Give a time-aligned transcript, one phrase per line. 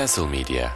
[0.00, 0.70] Castle Media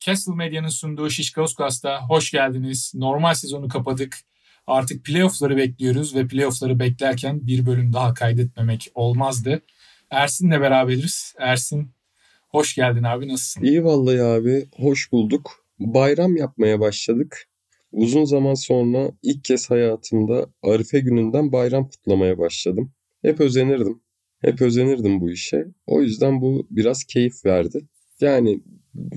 [0.00, 2.92] Castle Medya'nın sunduğu Şişkausgas'ta hoş geldiniz.
[2.94, 4.18] Normal sezonu kapadık.
[4.66, 9.62] Artık playoff'ları bekliyoruz ve playoff'ları beklerken bir bölüm daha kaydetmemek olmazdı.
[10.10, 11.34] Ersin'le beraberiz.
[11.38, 11.92] Ersin
[12.48, 13.62] hoş geldin abi nasılsın?
[13.62, 15.65] İyi vallahi abi hoş bulduk.
[15.78, 17.48] Bayram yapmaya başladık.
[17.92, 22.92] Uzun zaman sonra ilk kez hayatımda Arife gününden bayram kutlamaya başladım.
[23.22, 24.02] Hep özenirdim.
[24.40, 25.64] Hep özenirdim bu işe.
[25.86, 27.86] O yüzden bu biraz keyif verdi.
[28.20, 28.62] Yani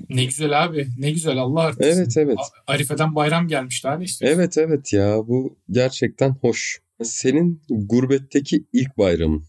[0.10, 2.00] Ne güzel abi ne güzel Allah artırsın.
[2.02, 2.38] evet evet.
[2.68, 4.40] Arife'den bayram gelmiş daha ne istiyorsun?
[4.40, 6.82] Evet evet ya bu gerçekten hoş.
[7.04, 9.44] Senin gurbetteki ilk bayramın.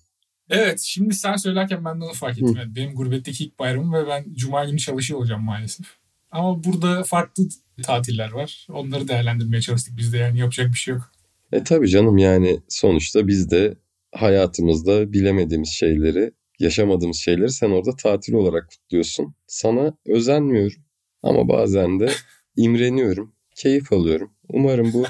[0.50, 2.56] Evet şimdi sen söylerken ben de onu fark ettim.
[2.56, 5.99] Yani benim gurbetteki ilk bayramım ve ben cuma günü çalışıyor olacağım maalesef.
[6.30, 7.48] Ama burada farklı
[7.82, 8.66] tatiller var.
[8.72, 11.12] Onları değerlendirmeye çalıştık biz de yani yapacak bir şey yok.
[11.52, 13.74] E tabii canım yani sonuçta biz de
[14.12, 19.34] hayatımızda bilemediğimiz şeyleri, yaşamadığımız şeyleri sen orada tatil olarak kutluyorsun.
[19.46, 20.82] Sana özenmiyorum
[21.22, 22.10] ama bazen de
[22.56, 24.32] imreniyorum, keyif alıyorum.
[24.48, 25.04] Umarım bu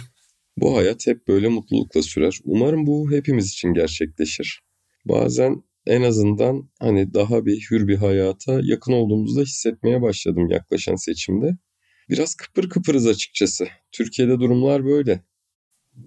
[0.56, 2.39] bu hayat hep böyle mutlulukla sürer.
[2.45, 4.61] Umarım bu hepimiz için gerçekleşir.
[5.05, 10.94] Bazen en azından hani daha bir hür bir hayata yakın olduğumuzu da hissetmeye başladım yaklaşan
[10.94, 11.56] seçimde.
[12.10, 13.69] Biraz kıpır kıpırız açıkçası.
[13.92, 15.24] Türkiye'de durumlar böyle.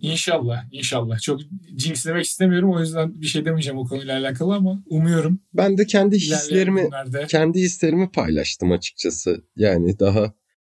[0.02, 1.20] İnşallah, inşallah.
[1.20, 1.42] Çok
[1.76, 6.16] cinslemek istemiyorum o yüzden bir şey demeyeceğim o konuyla alakalı ama umuyorum Ben de kendi
[6.16, 9.44] hislerimi günlerde kendi hislerimi paylaştım açıkçası.
[9.56, 10.34] Yani daha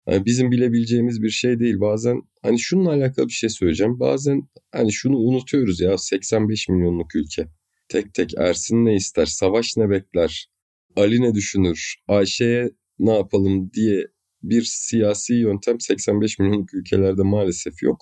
[0.07, 1.81] hani bizim bilebileceğimiz bir şey değil.
[1.81, 4.01] Bazen hani şununla alakalı bir şey söyleyeceğim.
[4.01, 7.49] Bazen hani şunu unutuyoruz ya 85 milyonluk ülke.
[7.95, 10.49] Tek tek Ersin ne ister, Savaş ne bekler,
[10.97, 14.07] Ali ne düşünür, Ayşe'ye ne yapalım diye
[14.43, 18.01] bir siyasi yöntem 85 milyonluk ülkelerde maalesef yok.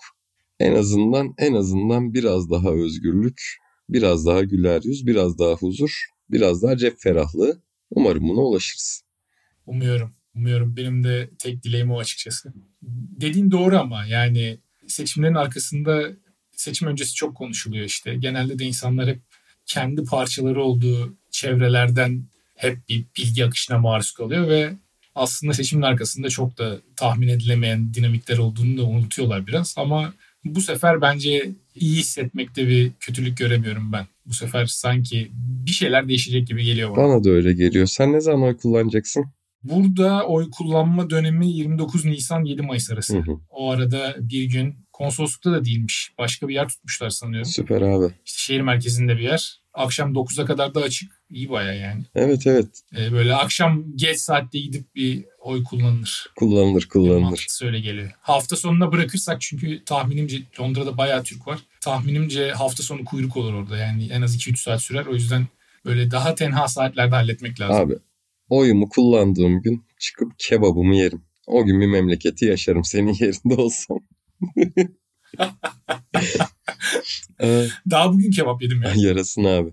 [0.61, 3.43] En azından en azından biraz daha özgürlük,
[3.89, 7.63] biraz daha güler yüz, biraz daha huzur, biraz daha cep ferahlığı.
[7.91, 9.03] Umarım buna ulaşırız.
[9.67, 10.15] umuyorum.
[10.35, 10.77] Umuyorum.
[10.77, 12.53] Benim de tek dileğim o açıkçası.
[13.21, 16.11] Dediğin doğru ama yani seçimlerin arkasında
[16.53, 18.15] seçim öncesi çok konuşuluyor işte.
[18.15, 19.21] Genelde de insanlar hep
[19.67, 22.23] kendi parçaları olduğu çevrelerden
[22.57, 24.73] hep bir bilgi akışına maruz kalıyor ve
[25.15, 30.13] aslında seçimin arkasında çok da tahmin edilemeyen dinamikler olduğunu da unutuyorlar biraz ama
[30.45, 34.07] bu sefer bence iyi hissetmekte bir kötülük göremiyorum ben.
[34.27, 35.31] Bu sefer sanki
[35.67, 37.09] bir şeyler değişecek gibi geliyor bana.
[37.09, 37.87] Bana da öyle geliyor.
[37.87, 39.25] Sen ne zaman oy kullanacaksın?
[39.63, 43.17] Burada oy kullanma dönemi 29 Nisan 7 Mayıs arası.
[43.17, 43.39] Hı hı.
[43.51, 44.75] O arada bir gün
[45.07, 46.13] konsoloslukta da değilmiş.
[46.19, 47.51] Başka bir yer tutmuşlar sanıyorum.
[47.51, 48.15] Süper abi.
[48.25, 49.63] İşte şehir merkezinde bir yer.
[49.75, 51.13] Akşam 9'a kadar da açık.
[51.31, 52.03] İyi baya yani.
[52.15, 56.27] Evet evet Ee, böyle akşam geç saatte gidip bir oy kullanılır.
[56.37, 57.21] kullanılır kullanılır.
[57.21, 58.11] mantıklısı öyle geliyor.
[58.21, 61.59] Hafta sonuna bırakırsak çünkü tahminimce Londra'da bayağı Türk var.
[61.81, 63.77] Tahminimce hafta sonu kuyruk olur orada.
[63.77, 65.07] Yani en az 2-3 saat sürer.
[65.07, 65.47] O yüzden
[65.85, 67.77] böyle daha tenha saatlerde halletmek lazım.
[67.77, 67.95] Abi
[68.49, 71.23] oyumu kullandığım gün çıkıp kebabımı yerim.
[71.47, 73.99] O gün bir memleketi yaşarım senin yerinde olsam.
[77.41, 78.93] Ee, Daha bugün kebap yedim ya.
[78.97, 79.71] yarasın abi.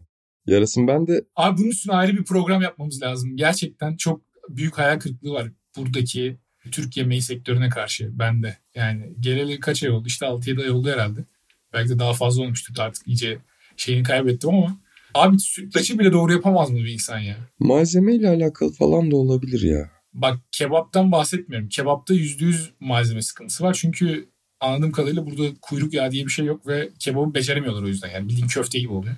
[0.48, 3.38] Yarasın ben de Abi bunun üstüne ayrı bir program yapmamız lazım.
[3.38, 6.38] Gerçekten çok büyük hayal kırıklığı var buradaki
[6.72, 8.58] Türk yemeği sektörüne karşı bende.
[8.76, 10.08] Yani geleli kaç ay oldu?
[10.08, 11.26] İşte 6-7 ay oldu herhalde.
[11.74, 13.38] Belki de daha fazla olmuştu artık iyice
[13.78, 14.78] şeyini kaybettim ama
[15.14, 17.38] abi sütlaçı bile doğru yapamaz mı bir insan ya?
[17.60, 19.90] malzemeyle alakalı falan da olabilir ya.
[20.14, 21.70] Bak kebaptan bahsetmiyorum.
[21.70, 23.74] Kebapta %100 malzeme sıkıntısı var.
[23.74, 28.10] Çünkü anladığım kadarıyla burada kuyruk yağı diye bir şey yok ve kebabı beceremiyorlar o yüzden.
[28.10, 29.16] Yani bildiğin köfte gibi oluyor.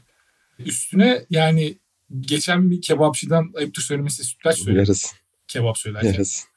[0.60, 1.78] Üstüne yani
[2.20, 4.68] geçen bir kebapçıdan ayıptır söylemesi sütlaç.
[4.68, 5.18] Yarasın.
[5.48, 6.12] Kebap söylerken.
[6.12, 6.50] Yarasın.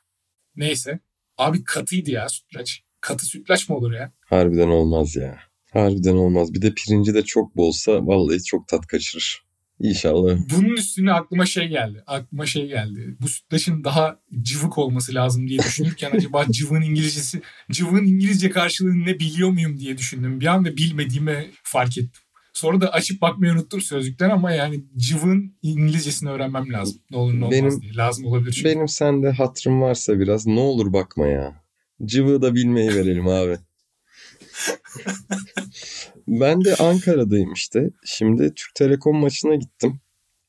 [0.56, 0.98] Neyse.
[1.38, 2.82] Abi katıydı ya sütlaç.
[3.00, 4.12] Katı sütlaç mı olur ya?
[4.20, 5.38] Harbiden olmaz ya.
[5.72, 6.54] Harbiden olmaz.
[6.54, 9.44] Bir de pirinci de çok bolsa vallahi çok tat kaçırır.
[9.80, 10.36] İnşallah.
[10.50, 12.02] Bunun üstüne aklıma şey geldi.
[12.06, 13.16] Aklıma şey geldi.
[13.20, 17.42] Bu sütlaçın daha cıvık olması lazım diye düşünürken acaba cıvığın İngilizcesi,
[17.72, 20.40] cıvığın İngilizce karşılığını ne biliyor muyum diye düşündüm.
[20.40, 22.22] Bir anda bilmediğimi fark ettim.
[22.52, 26.98] Sonra da açıp bakmayı unuttum sözlükten ama yani cıvığın İngilizcesini öğrenmem lazım.
[27.10, 27.94] Ne olur ne olmaz Benim- diye.
[27.94, 28.68] Lazım olabilir çünkü.
[28.68, 31.64] Benim sende hatırım varsa biraz ne olur bakma ya.
[32.04, 33.56] Cıvığı da bilmeyi verelim abi.
[36.28, 37.90] Ben de Ankara'dayım işte.
[38.04, 40.00] Şimdi Türk Telekom maçına gittim.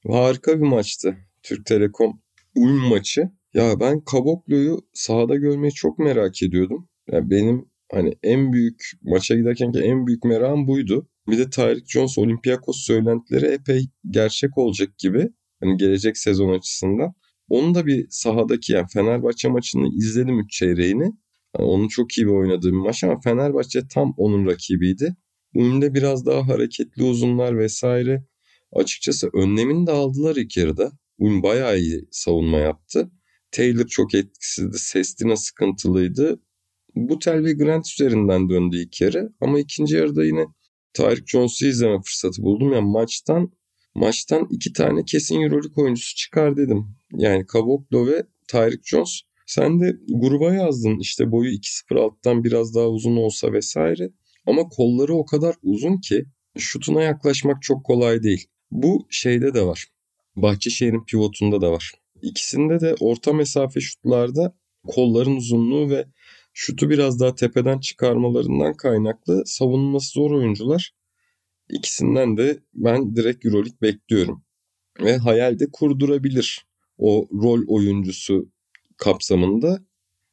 [0.08, 1.18] Harika bir maçtı.
[1.44, 2.22] Türk Telekom
[2.56, 3.30] Ulm maçı.
[3.54, 6.90] Ya ben Kaboklu'yu sahada görmeyi çok merak ediyordum.
[7.12, 11.08] Ya benim hani en büyük maça giderken ki en büyük merakım buydu.
[11.28, 15.30] Bir de Tyreek Jones Olympiakos söylentileri epey gerçek olacak gibi.
[15.60, 17.14] Hani gelecek sezon açısından.
[17.50, 21.12] Onu da bir sahadaki yani Fenerbahçe maçını izledim 3 çeyreğini.
[21.60, 25.16] Yani onun çok iyi bir oynadığı bir maç ama Fenerbahçe tam onun rakibiydi.
[25.56, 28.26] Önünde biraz daha hareketli uzunlar vesaire.
[28.74, 30.92] Açıkçası önlemini de aldılar ilk yarıda.
[31.18, 33.12] Ulm bayağı iyi savunma yaptı.
[33.52, 34.80] Taylor çok etkisizdi.
[34.80, 36.42] Sestina sıkıntılıydı.
[36.96, 39.34] Butel ve Grant üzerinden döndü ilk yarı.
[39.42, 40.46] Ama ikinci yarıda yine
[40.94, 42.74] Tyreek Jones'u izleme fırsatı buldum.
[42.74, 43.52] Yani maçtan
[43.96, 46.86] maçtan iki tane kesin Euroleague oyuncusu çıkar dedim.
[47.12, 49.22] Yani Kaboklo ve Tyreek Jones.
[49.46, 54.10] Sen de gruba yazdın işte boyu 2-0 alttan biraz daha uzun olsa vesaire.
[54.46, 56.26] Ama kolları o kadar uzun ki
[56.58, 58.48] şutuna yaklaşmak çok kolay değil.
[58.72, 59.86] Bu şeyde de var.
[60.36, 61.92] Bahçeşehir'in pivotunda da var.
[62.22, 64.56] İkisinde de orta mesafe şutlarda
[64.88, 66.06] kolların uzunluğu ve
[66.54, 70.92] şutu biraz daha tepeden çıkarmalarından kaynaklı savunması zor oyuncular.
[71.70, 74.46] İkisinden de ben direkt Euroleague bekliyorum.
[75.00, 76.66] Ve hayalde kurdurabilir
[76.98, 78.50] o rol oyuncusu
[78.98, 79.80] kapsamında.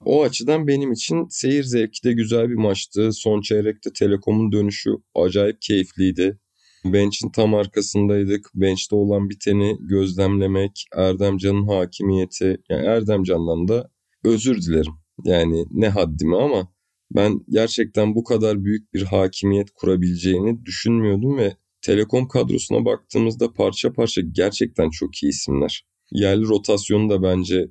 [0.05, 3.13] O açıdan benim için seyir zevki de güzel bir maçtı.
[3.13, 6.39] Son çeyrekte Telekom'un dönüşü acayip keyifliydi.
[6.85, 8.51] Bench'in tam arkasındaydık.
[8.55, 12.63] Bench'te olan biteni gözlemlemek, Erdemcan'ın hakimiyeti.
[12.69, 13.91] Yani Erdemcan'dan da
[14.25, 14.93] özür dilerim.
[15.25, 16.73] Yani ne haddime ama
[17.11, 24.21] ben gerçekten bu kadar büyük bir hakimiyet kurabileceğini düşünmüyordum ve Telekom kadrosuna baktığımızda parça parça
[24.33, 25.85] gerçekten çok iyi isimler.
[26.13, 27.69] Yerli rotasyonu da bence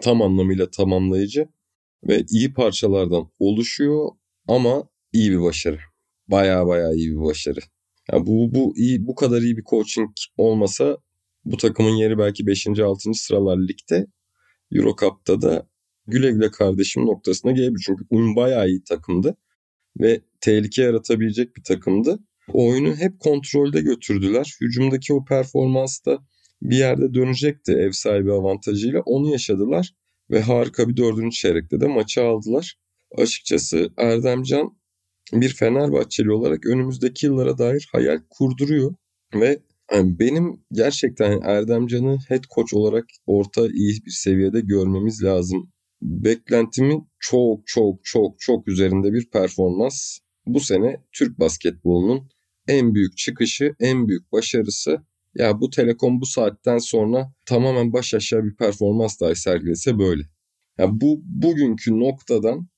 [0.00, 1.48] tam anlamıyla tamamlayıcı
[2.08, 4.08] ve iyi parçalardan oluşuyor
[4.48, 5.78] ama iyi bir başarı.
[6.28, 7.60] Baya baya iyi bir başarı.
[8.12, 10.98] Yani bu bu iyi bu kadar iyi bir coaching olmasa
[11.44, 12.66] bu takımın yeri belki 5.
[12.66, 13.14] 6.
[13.14, 14.06] sıralar ligde.
[14.72, 15.68] Euro Cup'ta da
[16.06, 17.82] güle güle kardeşim noktasına gelebilir.
[17.86, 19.36] Çünkü Ulm bayağı iyi takımdı
[20.00, 22.18] ve tehlike yaratabilecek bir takımdı.
[22.52, 24.56] Oyunu hep kontrolde götürdüler.
[24.60, 26.18] Hücumdaki o performans da
[26.62, 29.00] bir yerde dönecekti ev sahibi avantajıyla.
[29.00, 29.94] Onu yaşadılar
[30.30, 32.76] ve harika bir dördüncü çeyrekte de maçı aldılar.
[33.18, 34.76] Açıkçası Erdemcan
[35.32, 38.94] bir Fenerbahçeli olarak önümüzdeki yıllara dair hayal kurduruyor
[39.34, 39.58] ve
[39.92, 45.72] yani benim gerçekten Erdemcan'ı head coach olarak orta iyi bir seviyede görmemiz lazım.
[46.02, 50.18] Beklentimin çok çok çok çok üzerinde bir performans.
[50.46, 52.28] Bu sene Türk basketbolunun
[52.68, 55.02] en büyük çıkışı, en büyük başarısı.
[55.34, 60.22] Ya bu Telekom bu saatten sonra tamamen baş aşağı bir performans dahi sergilese böyle.
[60.78, 62.68] Ya bu bugünkü noktadan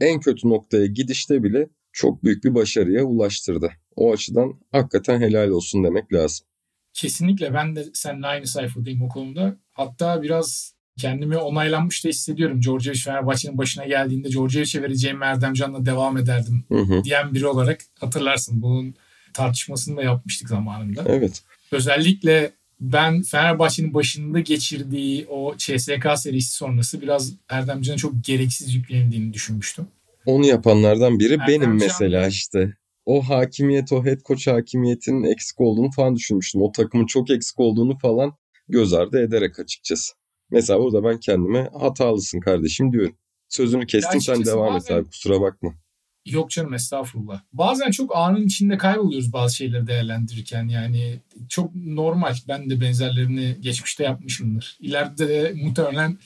[0.00, 3.72] en kötü noktaya gidişte bile çok büyük bir başarıya ulaştırdı.
[3.96, 6.46] O açıdan hakikaten helal olsun demek lazım.
[6.94, 9.56] Kesinlikle ben de seninle aynı sayfadayım o konuda.
[9.72, 12.62] Hatta biraz kendimi onaylanmış da hissediyorum.
[12.62, 17.04] Djordjevic Fenerbahçe'nin başına geldiğinde Djordjevic'e vereceğim Erdemcan'la devam ederdim hı hı.
[17.04, 18.62] diyen biri olarak hatırlarsın.
[18.62, 18.94] Bunun
[19.34, 21.04] tartışmasını da yapmıştık zamanında.
[21.06, 21.42] Evet.
[21.72, 29.86] Özellikle ben Fenerbahçe'nin başında geçirdiği o CSK serisi sonrası biraz Erdemcan'a çok gereksiz yüklendiğini düşünmüştüm.
[30.26, 32.74] Onu yapanlardan biri Erdem benim mesela işte.
[33.06, 36.62] O hakimiyet, o head coach hakimiyetinin eksik olduğunu falan düşünmüştüm.
[36.62, 38.32] O takımın çok eksik olduğunu falan
[38.68, 40.12] göz ardı ederek açıkçası.
[40.50, 43.16] Mesela orada ben kendime hatalısın kardeşim diyorum.
[43.48, 45.74] Sözünü kestim sen devam et abi kusura bakma.
[46.26, 47.40] Yok canım estağfurullah.
[47.52, 50.68] Bazen çok anın içinde kayboluyoruz bazı şeyleri değerlendirirken.
[50.68, 52.34] Yani çok normal.
[52.48, 54.76] Ben de benzerlerini geçmişte yapmışımdır.
[54.80, 56.18] İleride de muhtemelen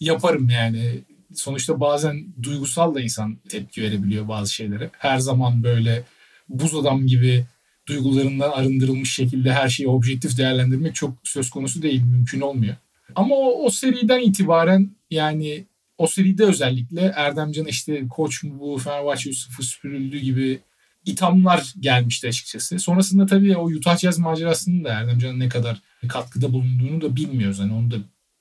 [0.00, 1.04] yaparım yani
[1.34, 4.90] sonuçta bazen duygusal da insan tepki verebiliyor bazı şeylere.
[4.98, 6.04] Her zaman böyle
[6.48, 7.44] buz adam gibi
[7.86, 12.76] duygularından arındırılmış şekilde her şeyi objektif değerlendirmek çok söz konusu değil, mümkün olmuyor.
[13.14, 15.64] Ama o, o seriden itibaren yani
[15.98, 20.60] o seride özellikle Erdemcan işte koç mu bu Fenerbahçe 3-0 süpürüldü gibi
[21.06, 22.78] ithamlar gelmişti açıkçası.
[22.78, 27.58] Sonrasında tabii o Utah Jazz macerasının da Erdemcan'ın ne kadar katkıda bulunduğunu da bilmiyoruz.
[27.58, 27.96] Hani onu da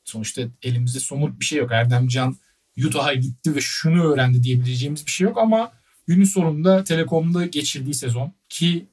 [0.05, 1.72] sonuçta elimizde somut bir şey yok.
[1.72, 2.38] Erdemcan
[2.86, 5.72] Utah'a gitti ve şunu öğrendi diyebileceğimiz bir şey yok ama
[6.08, 8.86] günün sonunda Telekom'da geçirdiği sezon ki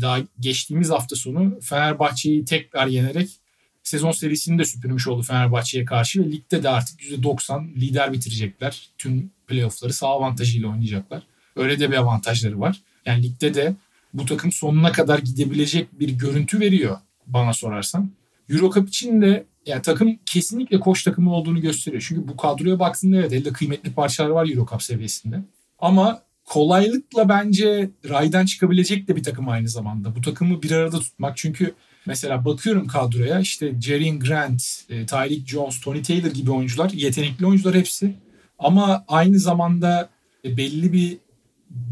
[0.00, 3.28] daha geçtiğimiz hafta sonu Fenerbahçe'yi tekrar yenerek
[3.82, 8.90] sezon serisini de süpürmüş oldu Fenerbahçe'ye karşı ve ligde de artık %90 lider bitirecekler.
[8.98, 11.22] Tüm playoff'ları sağ avantajıyla oynayacaklar.
[11.56, 12.80] Öyle de bir avantajları var.
[13.06, 13.74] Yani ligde de
[14.14, 18.10] bu takım sonuna kadar gidebilecek bir görüntü veriyor bana sorarsan.
[18.48, 22.04] Eurocup için de yani takım kesinlikle koç takımı olduğunu gösteriyor.
[22.08, 25.42] Çünkü bu kadroya baktığında evet elde kıymetli parçalar var Euro Cup seviyesinde.
[25.78, 30.16] Ama kolaylıkla bence raydan çıkabilecek de bir takım aynı zamanda.
[30.16, 31.74] Bu takımı bir arada tutmak çünkü
[32.06, 37.74] mesela bakıyorum kadroya işte Jerry Grant, e, Tyreek Jones, Tony Taylor gibi oyuncular yetenekli oyuncular
[37.74, 38.14] hepsi.
[38.58, 40.08] Ama aynı zamanda
[40.44, 41.18] e, belli bir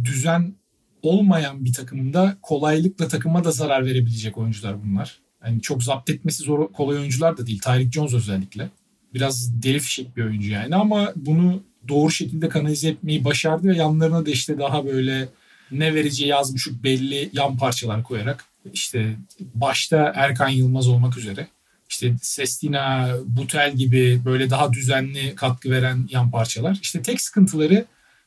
[0.05, 0.55] düzen
[1.03, 5.19] olmayan bir takımda kolaylıkla takıma da zarar verebilecek oyuncular bunlar.
[5.45, 7.61] Yani çok zapt etmesi zor kolay oyuncular da değil.
[7.61, 8.69] Tyreek Jones özellikle.
[9.15, 14.27] Biraz deli fişek bir oyuncu yani ama bunu doğru şekilde kanalize etmeyi başardı ve yanlarına
[14.27, 15.29] da işte daha böyle
[15.71, 19.17] ne vereceği az buçuk belli yan parçalar koyarak işte
[19.55, 21.49] başta Erkan Yılmaz olmak üzere
[21.91, 26.79] işte Sestina, Butel gibi böyle daha düzenli katkı veren yan parçalar.
[26.83, 27.85] İşte tek sıkıntıları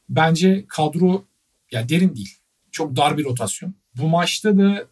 [0.10, 1.26] bence kadro
[1.72, 2.38] ya derin değil.
[2.72, 3.74] Çok dar bir rotasyon.
[3.98, 4.86] Bu maçta da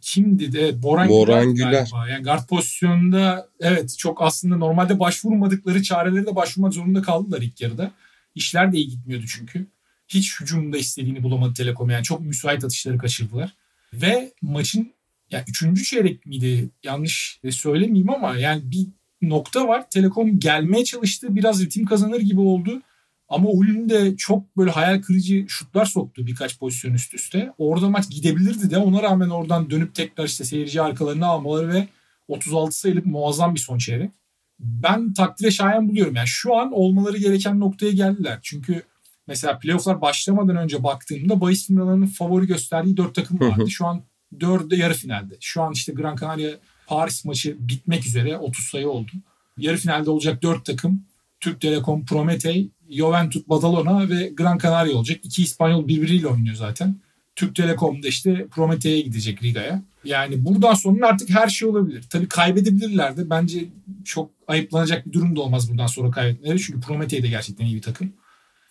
[0.00, 1.72] kimdi de Boran, Boran Güler.
[1.72, 2.08] Galiba.
[2.08, 7.92] Yani guard pozisyonunda evet çok aslında normalde başvurmadıkları çareleri de başvurmak zorunda kaldılar ilk yarıda.
[8.34, 9.66] İşler de iyi gitmiyordu çünkü.
[10.08, 11.90] Hiç hücumda istediğini bulamadı Telekom.
[11.90, 13.54] Yani çok müsait atışları kaçırdılar.
[13.94, 14.92] Ve maçın
[15.30, 16.70] ya üçüncü çeyrek miydi?
[16.84, 18.86] Yanlış söylemeyeyim ama yani bir
[19.22, 19.90] nokta var.
[19.90, 21.36] Telekom gelmeye çalıştı.
[21.36, 22.82] Biraz ritim kazanır gibi oldu.
[23.28, 27.52] Ama Ulm de çok böyle hayal kırıcı şutlar soktu birkaç pozisyon üst üste.
[27.58, 31.88] Orada maç gidebilirdi de ona rağmen oradan dönüp tekrar işte seyirci arkalarını almaları ve
[32.28, 34.10] 36 sayılık muazzam bir son çeyrek.
[34.58, 36.16] Ben takdire şayan buluyorum.
[36.16, 38.38] Yani şu an olmaları gereken noktaya geldiler.
[38.42, 38.82] Çünkü
[39.30, 43.70] mesela playofflar başlamadan önce baktığımda bahis finallerinin favori gösterdiği dört takım vardı.
[43.70, 44.02] Şu an
[44.40, 45.36] dördü yarı finalde.
[45.40, 46.50] Şu an işte Gran Canaria
[46.86, 49.10] Paris maçı bitmek üzere 30 sayı oldu.
[49.58, 51.02] Yarı finalde olacak dört takım
[51.40, 55.20] Türk Telekom, Prometey, Juventus Badalona ve Gran Canaria olacak.
[55.22, 56.96] İki İspanyol birbiriyle oynuyor zaten.
[57.36, 59.82] Türk Telekom'da işte Prometey'e gidecek Riga'ya.
[60.04, 62.04] Yani buradan sonra artık her şey olabilir.
[62.10, 63.30] Tabii kaybedebilirler de.
[63.30, 63.64] Bence
[64.04, 66.60] çok ayıplanacak bir durum da olmaz buradan sonra kaybetmeleri.
[66.60, 68.12] Çünkü Prometey de gerçekten iyi bir takım.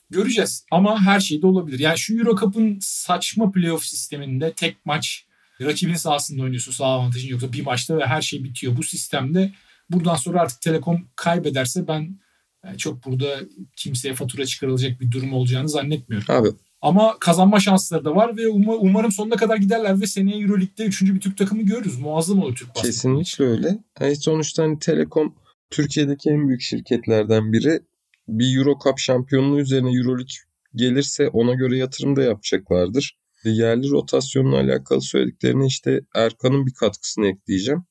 [0.09, 1.79] Göreceğiz ama her şey de olabilir.
[1.79, 5.25] Yani şu Euro Cup'ın saçma playoff sisteminde tek maç
[5.61, 8.77] rakibin sahasında oynuyorsun sağ avantajın yoksa bir maçta ve her şey bitiyor.
[8.77, 9.51] Bu sistemde
[9.89, 12.19] buradan sonra artık Telekom kaybederse ben
[12.65, 13.39] yani çok burada
[13.75, 16.35] kimseye fatura çıkarılacak bir durum olacağını zannetmiyorum.
[16.35, 16.49] Abi
[16.81, 21.01] ama kazanma şansları da var ve um- umarım sonuna kadar giderler ve seneye Euroleague'de 3.
[21.01, 21.99] bir Türk takımı görürüz.
[21.99, 22.91] Muazzam olur Türk basketbolu.
[22.91, 23.77] Kesinlikle öyle.
[23.99, 25.35] Yani sonuçta hani Telekom
[25.69, 27.79] Türkiye'deki en büyük şirketlerden biri.
[28.29, 30.35] Bir Euro Cup şampiyonluğu üzerine Euroleague
[30.75, 33.19] gelirse ona göre yatırım da yapacaklardır.
[33.43, 37.83] Yerli rotasyonla alakalı söylediklerine işte Erkan'ın bir katkısını ekleyeceğim.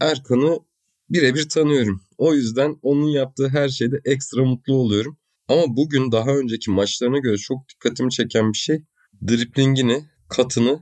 [0.00, 0.58] Erkan'ı
[1.10, 2.02] birebir tanıyorum.
[2.18, 5.18] O yüzden onun yaptığı her şeyde ekstra mutlu oluyorum.
[5.48, 8.82] Ama bugün daha önceki maçlarına göre çok dikkatimi çeken bir şey
[9.28, 10.80] driplingini, katını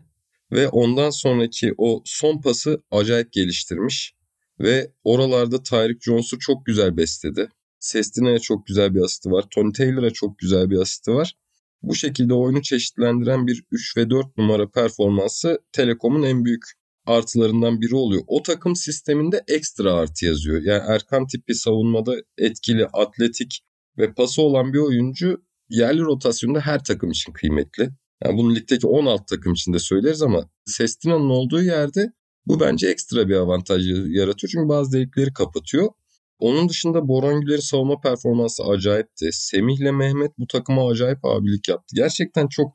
[0.53, 4.17] ve ondan sonraki o son pası acayip geliştirmiş.
[4.61, 7.49] Ve oralarda Tyreek Jones'u çok güzel besledi.
[7.87, 9.45] Sestina'ya çok güzel bir asisti var.
[9.51, 11.37] Tony Taylor'a çok güzel bir asisti var.
[11.83, 16.63] Bu şekilde oyunu çeşitlendiren bir 3 ve 4 numara performansı Telekom'un en büyük
[17.07, 18.23] artılarından biri oluyor.
[18.27, 20.63] O takım sisteminde ekstra artı yazıyor.
[20.63, 23.61] Yani Erkan tipi savunmada etkili, atletik
[23.99, 27.91] ve pası olan bir oyuncu yerli rotasyonda her takım için kıymetli.
[28.25, 32.13] Yani bunu ligdeki 16 takım için de söyleriz ama Sestina'nın olduğu yerde
[32.47, 34.51] bu bence ekstra bir avantaj yaratıyor.
[34.51, 35.89] Çünkü bazı delikleri kapatıyor.
[36.39, 39.29] Onun dışında Boran Güler'in savunma performansı acayipti.
[39.33, 41.97] Semih ile Mehmet bu takıma acayip abilik yaptı.
[41.97, 42.73] Gerçekten çok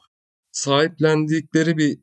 [0.52, 2.00] sahiplendikleri bir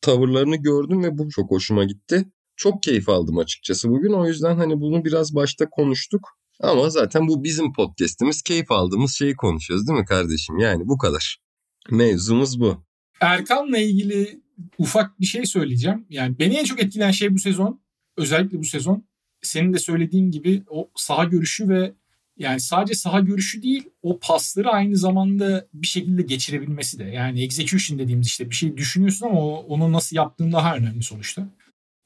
[0.00, 2.24] tavırlarını gördüm ve bu çok hoşuma gitti.
[2.56, 4.12] Çok keyif aldım açıkçası bugün.
[4.12, 6.28] O yüzden hani bunu biraz başta konuştuk.
[6.60, 8.42] Ama zaten bu bizim podcast'imiz.
[8.42, 10.58] Keyif aldığımız şeyi konuşuyoruz değil mi kardeşim?
[10.58, 11.38] Yani bu kadar.
[11.90, 12.84] Mevzumuz bu.
[13.20, 14.42] Erkan'la ilgili
[14.78, 16.06] ufak bir şey söyleyeceğim.
[16.10, 17.82] Yani beni en çok etkileyen şey bu sezon,
[18.16, 19.04] özellikle bu sezon
[19.42, 21.92] senin de söylediğin gibi o saha görüşü ve
[22.38, 27.04] yani sadece saha görüşü değil o pasları aynı zamanda bir şekilde geçirebilmesi de.
[27.04, 31.48] Yani execution dediğimiz işte bir şey düşünüyorsun ama onu nasıl yaptığın daha önemli sonuçta.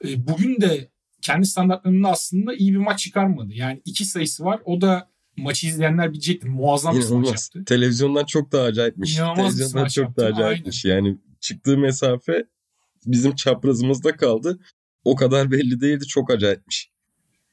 [0.04, 0.88] E, bugün de
[1.22, 3.52] kendi standartlarında aslında iyi bir maç çıkarmadı.
[3.54, 4.60] Yani iki sayısı var.
[4.64, 6.48] O da maçı izleyenler bilecektir.
[6.48, 7.64] Muazzam bir smaç yaptı.
[7.64, 9.16] Televizyondan çok daha acayipmiş.
[9.16, 10.22] İnanılmaz Televizyondan çok yaptı.
[10.22, 10.84] daha acayipmiş.
[10.84, 12.44] Yani çıktığı mesafe
[13.06, 14.58] bizim çaprazımızda kaldı.
[15.04, 16.06] O kadar belli değildi.
[16.06, 16.90] Çok acayipmiş.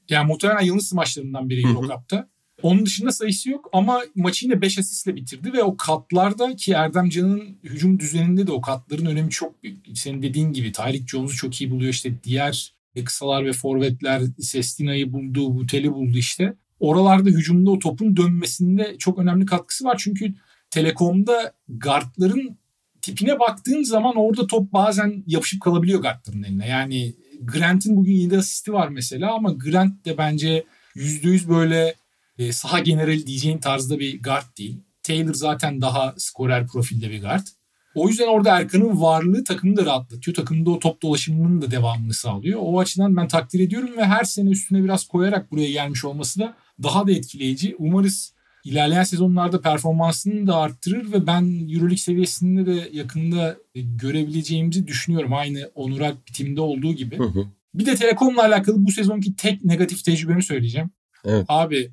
[0.10, 2.30] Yani muhtemelen yılın smaçlarından biri Euro Cup'ta.
[2.62, 7.10] Onun dışında sayısı yok ama maçı yine 5 asistle bitirdi ve o katlarda ki Erdem
[7.10, 9.86] Can'ın hücum düzeninde de o katların önemi çok büyük.
[9.96, 12.74] Senin dediğin gibi Tyreek Jones'u çok iyi buluyor işte diğer
[13.06, 16.54] kısalar ve forvetler Sestina'yı buldu, Butel'i buldu işte.
[16.80, 20.02] Oralarda hücumda o topun dönmesinde çok önemli katkısı var.
[20.04, 20.34] Çünkü
[20.70, 22.58] Telekom'da guardların
[23.02, 26.68] tipine baktığın zaman orada top bazen yapışıp kalabiliyor guardların eline.
[26.68, 27.14] Yani
[27.46, 31.96] Grant'in bugün 7 asisti var mesela ama Grant de bence %100 böyle
[32.38, 34.78] e, saha generali diyeceğin tarzda bir guard değil.
[35.04, 37.48] Taylor zaten daha skorer profilde bir guard.
[37.96, 40.36] O yüzden orada Erkan'ın varlığı takımı da rahatlatıyor.
[40.36, 42.60] Takımda o top dolaşımının da devamını sağlıyor.
[42.64, 46.56] O açıdan ben takdir ediyorum ve her sene üstüne biraz koyarak buraya gelmiş olması da
[46.84, 47.76] daha da etkileyici.
[47.80, 48.33] Umarız
[48.63, 55.34] ilerleyen sezonlarda performansını da arttırır ve ben Euroleague seviyesinde de yakında görebileceğimizi düşünüyorum.
[55.34, 57.17] Aynı Onur Alp bitiminde olduğu gibi.
[57.17, 57.46] Hı hı.
[57.74, 60.89] Bir de Telekom'la alakalı bu sezonki tek negatif tecrübemi söyleyeceğim.
[61.25, 61.46] Evet.
[61.48, 61.91] Abi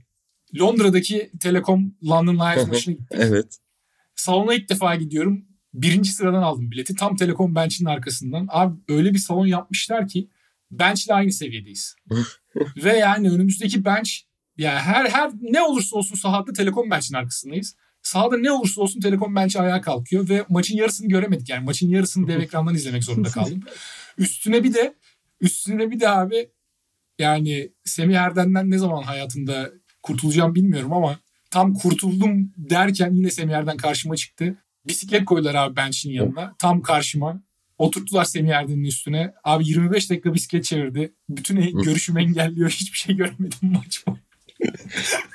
[0.61, 3.19] Londra'daki Telekom London Lions maçına gittik.
[3.21, 3.59] evet.
[4.15, 5.45] Salona ilk defa gidiyorum.
[5.75, 6.95] Birinci sıradan aldım bileti.
[6.95, 8.47] Tam Telekom bench'in arkasından.
[8.51, 10.29] Abi öyle bir salon yapmışlar ki
[10.71, 11.95] bench'le aynı seviyedeyiz.
[12.77, 14.11] Ve yani önümüzdeki bench
[14.59, 17.77] yani her her ne olursa olsun sahada Telekom bench'in arkasındayız.
[18.03, 21.65] Sahada ne olursa olsun Telekom bench'i ayağa kalkıyor ve maçın yarısını göremedik yani.
[21.65, 23.61] Maçın yarısını dev ekrandan izlemek zorunda kaldım.
[24.19, 24.95] Üstüne bir de
[25.41, 26.51] üstüne bir de abi
[27.19, 29.71] yani Semih Erden'den ne zaman hayatımda
[30.03, 31.19] kurtulacağım bilmiyorum ama
[31.51, 34.57] tam kurtuldum derken yine Semih Erden karşıma çıktı.
[34.87, 36.55] Bisiklet koydular abi bench'in yanına.
[36.59, 37.43] Tam karşıma.
[37.79, 39.35] Oturttular Semih Erden'in üstüne.
[39.45, 41.15] Abi 25 dakika bisiklet çevirdi.
[41.29, 42.71] Bütün görüşümü engelliyor.
[42.71, 44.05] Hiçbir şey görmedim maç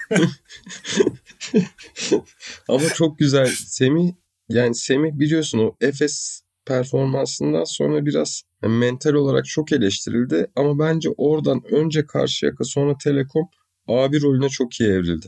[2.67, 3.47] Ama çok güzel.
[3.47, 4.13] Semih
[4.49, 10.47] yani Semih biliyorsun o Efes performansından sonra biraz mental olarak çok eleştirildi.
[10.55, 13.49] Ama bence oradan önce Karşıyaka sonra Telekom
[13.87, 15.27] abi rolüne çok iyi evrildi.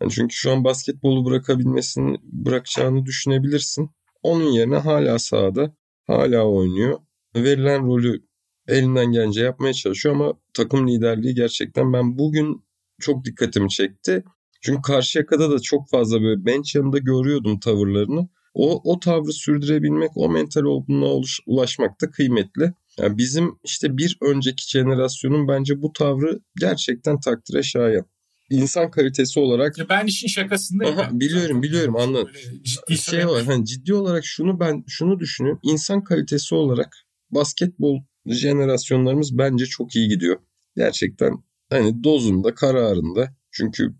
[0.00, 3.90] Yani çünkü şu an basketbolu bırakabilmesini bırakacağını düşünebilirsin.
[4.22, 5.74] Onun yerine hala sahada,
[6.06, 6.98] hala oynuyor.
[7.36, 8.22] Verilen rolü
[8.68, 12.65] elinden gelince yapmaya çalışıyor ama takım liderliği gerçekten ben bugün
[13.00, 14.24] çok dikkatimi çekti.
[14.62, 18.28] Çünkü Karşıyaka'da da çok fazla böyle bench yanında görüyordum tavırlarını.
[18.54, 22.72] O, o tavrı sürdürebilmek, o mental olgunluğa ulaşmak da kıymetli.
[22.98, 28.06] Yani bizim işte bir önceki jenerasyonun bence bu tavrı gerçekten takdire şayan.
[28.50, 29.78] İnsan kalitesi olarak...
[29.78, 30.98] Ya ben işin şakasındayım.
[30.98, 32.32] Aha, biliyorum biliyorum anladım.
[32.62, 35.60] Ciddi şey var, hani ciddi olarak şunu ben şunu düşünüyorum.
[35.62, 36.96] İnsan kalitesi olarak
[37.30, 40.36] basketbol jenerasyonlarımız bence çok iyi gidiyor.
[40.76, 41.32] Gerçekten
[41.70, 43.36] hani dozunda, kararında.
[43.50, 43.94] Çünkü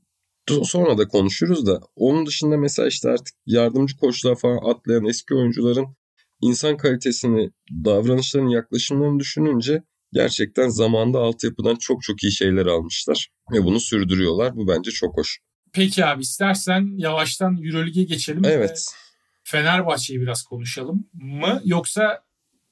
[0.65, 5.87] sonra da konuşuruz da onun dışında mesela işte artık yardımcı koçluğa falan atlayan eski oyuncuların
[6.41, 7.51] insan kalitesini,
[7.85, 9.83] davranışlarını, yaklaşımlarını düşününce
[10.13, 14.57] gerçekten zamanda altyapıdan çok çok iyi şeyler almışlar ve bunu sürdürüyorlar.
[14.57, 15.39] Bu bence çok hoş.
[15.73, 18.45] Peki abi istersen yavaştan Euroleague'e geçelim.
[18.45, 18.87] Evet.
[19.45, 22.26] Fenerbahçe'yi biraz konuşalım mı yoksa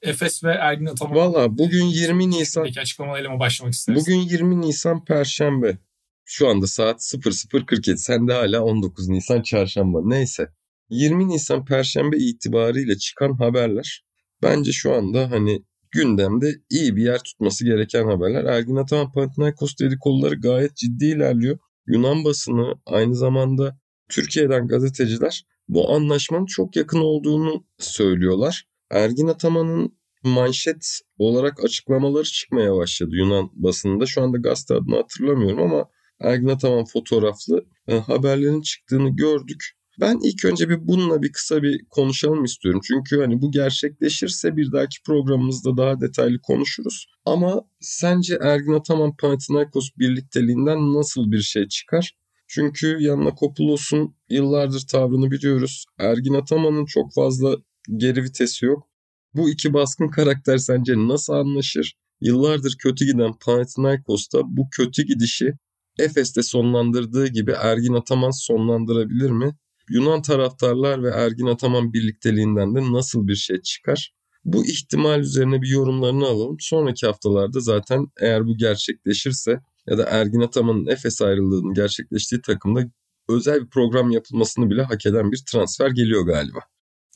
[0.04, 1.16] Efes ve Ergin Ataman.
[1.16, 2.62] Valla bugün 20 Nisan.
[2.62, 4.00] açıklamalarıyla mı başlamak istersin?
[4.00, 5.78] Bugün 20 Nisan Perşembe.
[6.24, 7.96] Şu anda saat 00.47.
[7.96, 10.00] Sen de hala 19 Nisan Çarşamba.
[10.04, 10.48] Neyse.
[10.90, 14.04] 20 Nisan Perşembe itibariyle çıkan haberler
[14.42, 18.44] bence şu anda hani gündemde iyi bir yer tutması gereken haberler.
[18.44, 21.58] Ergin Ataman Panathinaikos dedikoduları gayet ciddi ilerliyor.
[21.86, 28.64] Yunan basını aynı zamanda Türkiye'den gazeteciler bu anlaşmanın çok yakın olduğunu söylüyorlar.
[28.94, 34.06] Ergin Ataman'ın manşet olarak açıklamaları çıkmaya başladı Yunan basınında.
[34.06, 35.88] Şu anda gazete adını hatırlamıyorum ama
[36.20, 39.64] Ergin Ataman fotoğraflı e, haberlerin çıktığını gördük.
[40.00, 42.80] Ben ilk önce bir bununla bir kısa bir konuşalım istiyorum.
[42.84, 47.06] Çünkü hani bu gerçekleşirse bir dahaki programımızda daha detaylı konuşuruz.
[47.24, 52.16] Ama sence Ergin Ataman Panathinaikos birlikteliğinden nasıl bir şey çıkar?
[52.48, 55.84] Çünkü yanına Kopulos'un yıllardır tavrını biliyoruz.
[55.98, 57.56] Ergin Ataman'ın çok fazla
[57.96, 58.88] geri vitesi yok.
[59.34, 61.94] Bu iki baskın karakter sence nasıl anlaşır?
[62.20, 65.52] Yıllardır kötü giden Panathinaikos'ta bu kötü gidişi
[65.98, 69.56] Efes'te sonlandırdığı gibi Ergin Ataman sonlandırabilir mi?
[69.90, 74.12] Yunan taraftarlar ve Ergin Ataman birlikteliğinden de nasıl bir şey çıkar?
[74.44, 76.56] Bu ihtimal üzerine bir yorumlarını alalım.
[76.60, 82.80] Sonraki haftalarda zaten eğer bu gerçekleşirse ya da Ergin Ataman'ın Efes ayrılığının gerçekleştiği takımda
[83.28, 86.58] özel bir program yapılmasını bile hak eden bir transfer geliyor galiba.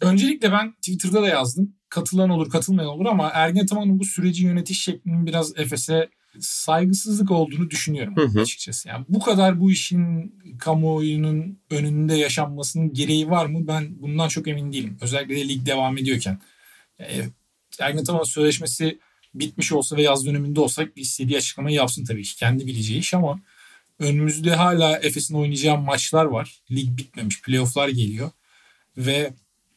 [0.01, 1.75] Öncelikle ben Twitter'da da yazdım.
[1.89, 6.09] Katılan olur katılmayan olur ama Ergin Ataman'ın bu süreci yönetiş şeklinin biraz Efes'e
[6.41, 8.41] saygısızlık olduğunu düşünüyorum hı hı.
[8.41, 8.89] açıkçası.
[8.89, 13.67] Yani bu kadar bu işin kamuoyunun önünde yaşanmasının gereği var mı?
[13.67, 14.99] Ben bundan çok emin değilim.
[15.01, 16.39] Özellikle de lig devam ediyorken.
[16.99, 17.29] Yani
[17.81, 18.99] Ergin Ataman sözleşmesi
[19.35, 22.37] bitmiş olsa ve yaz döneminde olsak istediği açıklamayı yapsın tabii ki.
[22.37, 23.41] Kendi bileceği iş ama
[23.99, 26.61] önümüzde hala Efes'in oynayacağı maçlar var.
[26.71, 27.43] Lig bitmemiş.
[27.43, 28.31] Playoff'lar geliyor.
[28.97, 29.33] Ve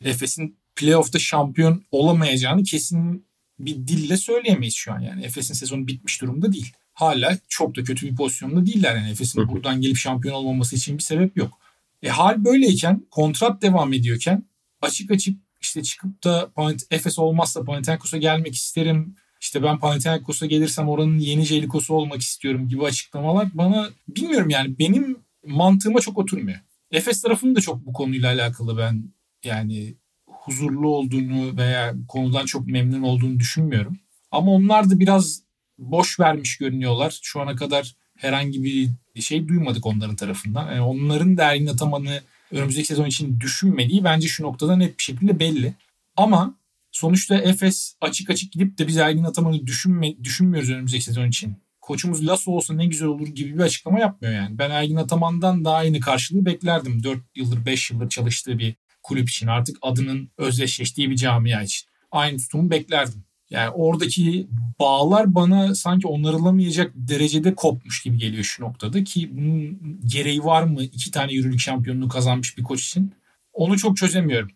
[0.06, 3.26] Efes'in playoff'ta şampiyon olamayacağını kesin
[3.60, 5.24] bir dille söyleyemeyiz şu an yani.
[5.26, 6.74] Efes'in sezonu bitmiş durumda değil.
[6.94, 9.10] Hala çok da kötü bir pozisyonda değiller yani.
[9.10, 11.60] Efes'in buradan gelip şampiyon olmaması için bir sebep yok.
[12.04, 14.44] E hal böyleyken kontrat devam ediyorken
[14.82, 16.52] açık açık işte çıkıp da
[16.92, 19.16] Efes olmazsa Panathinaikos'a gelmek isterim.
[19.42, 25.18] İşte ben Panathinaikos'a gelirsem oranın yeni Jelikosu olmak istiyorum gibi açıklamalar bana bilmiyorum yani benim
[25.46, 26.60] mantığıma çok oturmuyor.
[26.92, 29.04] Efes tarafının da çok bu konuyla alakalı ben
[29.44, 29.96] yani
[30.28, 34.00] huzurlu olduğunu veya konudan çok memnun olduğunu düşünmüyorum.
[34.32, 35.42] Ama onlar da biraz
[35.78, 37.20] boş vermiş görünüyorlar.
[37.22, 38.90] Şu ana kadar herhangi bir
[39.22, 40.72] şey duymadık onların tarafından.
[40.72, 45.74] Yani onların Ergin Ataman'ı önümüzdeki sezon için düşünmediği bence şu noktada net bir şekilde belli.
[46.18, 46.56] Ama
[46.92, 52.28] sonuçta Efes açık açık gidip de biz Ergin Ataman'ı düşünme, düşünmüyoruz önümüzdeki sezon için koçumuz
[52.28, 54.58] Lasso olsa ne güzel olur gibi bir açıklama yapmıyor yani.
[54.58, 57.04] Ben Ergin Ataman'dan daha aynı karşılığı beklerdim.
[57.04, 58.76] 4 yıldır 5 yıldır çalıştığı bir
[59.12, 61.88] kulüp için artık adının özdeşleştiği bir camia için.
[62.12, 63.24] Aynı tutumu beklerdim.
[63.50, 64.48] Yani oradaki
[64.80, 70.84] bağlar bana sanki onarılamayacak derecede kopmuş gibi geliyor şu noktada ki bunun gereği var mı
[70.84, 73.14] iki tane yürürlük şampiyonluğu kazanmış bir koç için?
[73.54, 74.50] Onu çok çözemiyorum.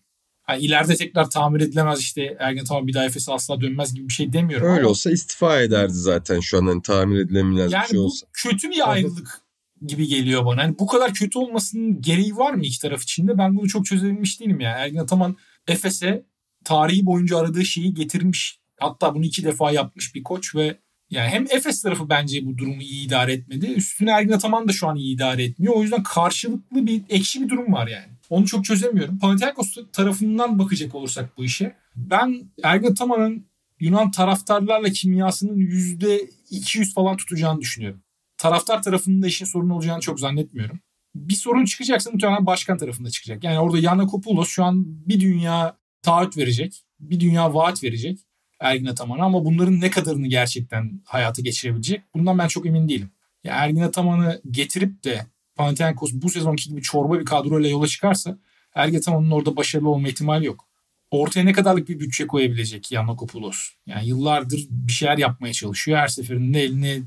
[0.50, 4.14] Yani ileride tekrar tamir edilemez işte Ergen tamam bir daha Efes'e asla dönmez gibi bir
[4.14, 4.68] şey demiyorum.
[4.68, 8.26] Öyle ama, olsa istifa ederdi zaten şu an hani tamir edilemez yani bir şey olsa.
[8.26, 9.45] Yani kötü bir ayrılık
[9.82, 10.62] gibi geliyor bana.
[10.62, 13.38] Yani bu kadar kötü olmasının gereği var mı iki taraf içinde?
[13.38, 14.80] Ben bunu çok çözebilmiş değilim yani.
[14.80, 16.26] Ergin Ataman Efes'e
[16.64, 18.60] tarihi boyunca aradığı şeyi getirmiş.
[18.80, 20.78] Hatta bunu iki defa yapmış bir koç ve
[21.10, 23.66] yani hem Efes tarafı bence bu durumu iyi idare etmedi.
[23.66, 25.74] Üstüne Ergin Ataman da şu an iyi idare etmiyor.
[25.76, 28.08] O yüzden karşılıklı bir ekşi bir durum var yani.
[28.30, 29.20] Onu çok çözemiyorum.
[29.20, 31.76] Panathinaikos tarafından bakacak olursak bu işe.
[31.96, 33.46] Ben Ergin Ataman'ın
[33.80, 38.02] Yunan taraftarlarla kimyasının %200 falan tutacağını düşünüyorum.
[38.38, 40.80] Taraftar tarafında işin sorun olacağını çok zannetmiyorum.
[41.16, 43.44] Bir sorun çıkacaksa muhtemelen başkan tarafında çıkacak.
[43.44, 46.84] Yani orada Yanakopoulos şu an bir dünya taahhüt verecek.
[47.00, 48.20] Bir dünya vaat verecek
[48.60, 52.02] Ergin Ataman'a ama bunların ne kadarını gerçekten hayata geçirebilecek?
[52.14, 53.12] Bundan ben çok emin değilim.
[53.44, 58.38] Ya Ergin Ataman'ı getirip de Panathinaikos bu sezonki gibi çorba bir kadroyla yola çıkarsa
[58.76, 60.65] Ergin Ataman'ın orada başarılı olma ihtimali yok.
[61.12, 63.70] Ortaya ne kadarlık bir bütçe koyabilecek Yanakopoulos?
[63.86, 65.98] Yani yıllardır bir şeyler yapmaya çalışıyor.
[65.98, 67.02] Her seferinde eline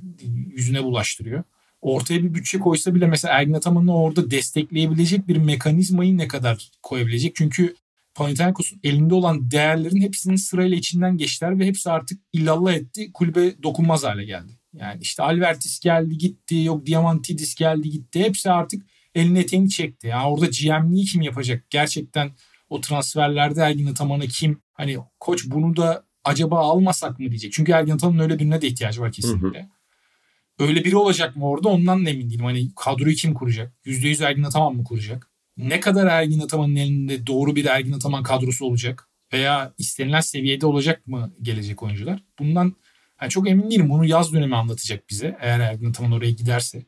[0.54, 1.42] yüzüne bulaştırıyor.
[1.80, 7.36] Ortaya bir bütçe koysa bile mesela Ergin Ataman'ı orada destekleyebilecek bir mekanizmayı ne kadar koyabilecek?
[7.36, 7.74] Çünkü
[8.14, 13.12] Panathinaikos'un elinde olan değerlerin hepsinin sırayla içinden geçtiler ve hepsi artık illallah etti.
[13.12, 14.52] Kulübe dokunmaz hale geldi.
[14.74, 18.20] Yani işte Albertis geldi gitti, yok Diamantidis geldi gitti.
[18.20, 20.06] Hepsi artık eline eteğini çekti.
[20.06, 21.70] Yani orada GM'liği kim yapacak?
[21.70, 22.30] Gerçekten
[22.68, 24.62] o transferlerde Ergin Ataman'a kim?
[24.72, 27.52] Hani koç bunu da acaba almasak mı diyecek.
[27.52, 29.58] Çünkü Ergin Ataman'ın öyle birine de ihtiyacı var kesinlikle.
[29.58, 30.68] Hı hı.
[30.68, 32.44] Öyle biri olacak mı orada ondan da emin değilim.
[32.44, 33.72] Hani kadroyu kim kuracak?
[33.84, 35.30] %100 Ergin Ataman mı kuracak?
[35.56, 39.08] Ne kadar Ergin Ataman'ın elinde doğru bir Ergin Ataman kadrosu olacak?
[39.32, 42.22] Veya istenilen seviyede olacak mı gelecek oyuncular?
[42.38, 42.76] Bundan
[43.20, 43.90] yani çok emin değilim.
[43.90, 45.38] Bunu yaz dönemi anlatacak bize.
[45.40, 46.86] Eğer Ergin Ataman oraya giderse.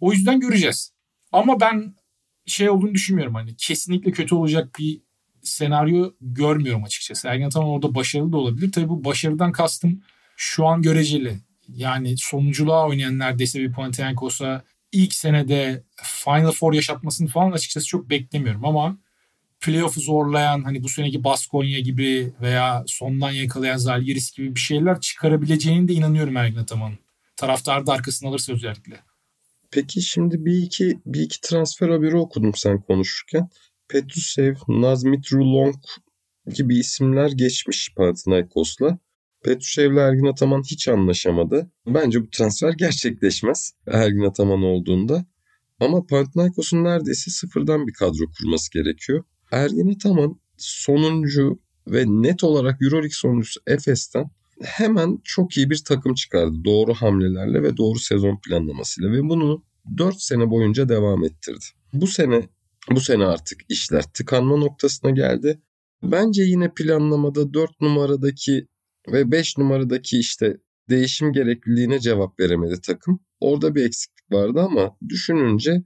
[0.00, 0.92] O yüzden göreceğiz.
[1.32, 1.94] Ama ben
[2.46, 3.34] şey olduğunu düşünmüyorum.
[3.34, 5.02] Hani kesinlikle kötü olacak bir
[5.48, 7.28] senaryo görmüyorum açıkçası.
[7.28, 8.72] Ergen Ataman orada başarılı da olabilir.
[8.72, 10.02] Tabii bu başarıdan kastım
[10.36, 11.38] şu an göreceli.
[11.68, 18.64] Yani sonunculuğa oynayan neredeyse bir Panathinaikos'a ilk senede Final Four yaşatmasını falan açıkçası çok beklemiyorum
[18.64, 18.98] ama
[19.60, 25.88] playoff'u zorlayan hani bu seneki Baskonya gibi veya sondan yakalayan Zalgiris gibi bir şeyler çıkarabileceğini
[25.88, 26.98] de inanıyorum Ergin Ataman'ın.
[27.36, 28.96] Taraftar da arkasını alırsa özellikle.
[29.70, 33.48] Peki şimdi bir iki bir iki transfer haberi okudum sen konuşurken.
[33.88, 35.74] Petrusev, Nazmi Trulong
[36.54, 38.98] gibi isimler geçmiş Panathinaikos'la.
[39.44, 41.70] Petrusev'le Ergin Ataman hiç anlaşamadı.
[41.86, 45.26] Bence bu transfer gerçekleşmez Ergin Ataman olduğunda.
[45.80, 49.24] Ama Panathinaikos'un neredeyse sıfırdan bir kadro kurması gerekiyor.
[49.52, 54.30] Ergin Ataman sonuncu ve net olarak Euroleague sonuncusu Efes'ten
[54.62, 56.64] hemen çok iyi bir takım çıkardı.
[56.64, 59.64] Doğru hamlelerle ve doğru sezon planlamasıyla ve bunu
[59.98, 61.64] 4 sene boyunca devam ettirdi.
[61.92, 62.48] Bu sene
[62.90, 65.60] bu sene artık işler tıkanma noktasına geldi.
[66.02, 68.68] Bence yine planlamada 4 numaradaki
[69.12, 70.56] ve 5 numaradaki işte
[70.90, 73.20] değişim gerekliliğine cevap veremedi takım.
[73.40, 75.82] Orada bir eksiklik vardı ama düşününce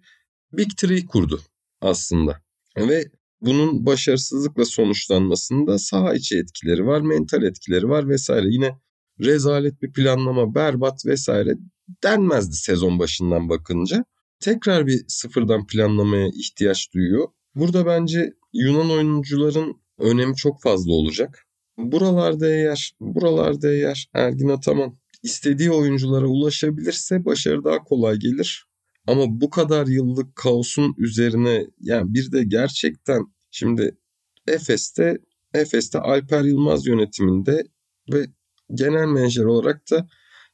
[0.52, 1.40] Big Three kurdu
[1.80, 2.42] aslında.
[2.76, 3.04] Ve
[3.40, 8.46] bunun başarısızlıkla sonuçlanmasında saha içi etkileri var, mental etkileri var vesaire.
[8.50, 8.78] Yine
[9.20, 11.54] rezalet bir planlama, berbat vesaire
[12.02, 14.04] denmezdi sezon başından bakınca.
[14.40, 17.28] Tekrar bir sıfırdan planlamaya ihtiyaç duyuyor.
[17.54, 21.46] Burada bence Yunan oyuncuların önemi çok fazla olacak.
[21.78, 28.66] Buralarda eğer, buralarda eğer Ergin Ataman istediği oyunculara ulaşabilirse başarı daha kolay gelir.
[29.06, 33.98] Ama bu kadar yıllık kaosun üzerine yani bir de gerçekten şimdi
[34.46, 35.18] Efes'te
[35.54, 37.64] Efes'te Alper Yılmaz yönetiminde
[38.12, 38.26] ve
[38.74, 40.08] genel menajer olarak da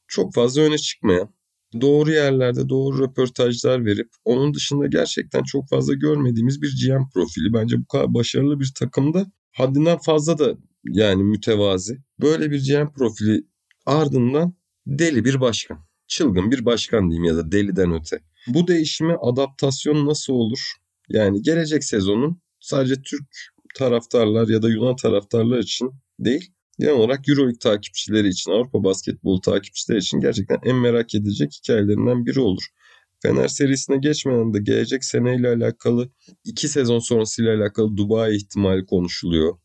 [0.07, 1.33] çok fazla öne çıkmayan,
[1.81, 7.53] doğru yerlerde doğru röportajlar verip onun dışında gerçekten çok fazla görmediğimiz bir GM profili.
[7.53, 10.57] Bence bu kadar başarılı bir takımda haddinden fazla da
[10.91, 11.97] yani mütevazi.
[12.21, 13.43] Böyle bir GM profili
[13.85, 14.53] ardından
[14.87, 15.87] deli bir başkan.
[16.07, 18.19] Çılgın bir başkan diyeyim ya da deliden öte.
[18.47, 20.73] Bu değişime adaptasyon nasıl olur?
[21.09, 23.27] Yani gelecek sezonun sadece Türk
[23.75, 29.99] taraftarlar ya da Yunan taraftarlar için değil, genel olarak Euroleague takipçileri için, Avrupa basketbolu takipçileri
[29.99, 32.63] için gerçekten en merak edilecek hikayelerinden biri olur.
[33.21, 36.09] Fener serisine geçmeden de gelecek seneyle alakalı,
[36.43, 39.57] iki sezon sonrasıyla alakalı Dubai ihtimali konuşuluyor.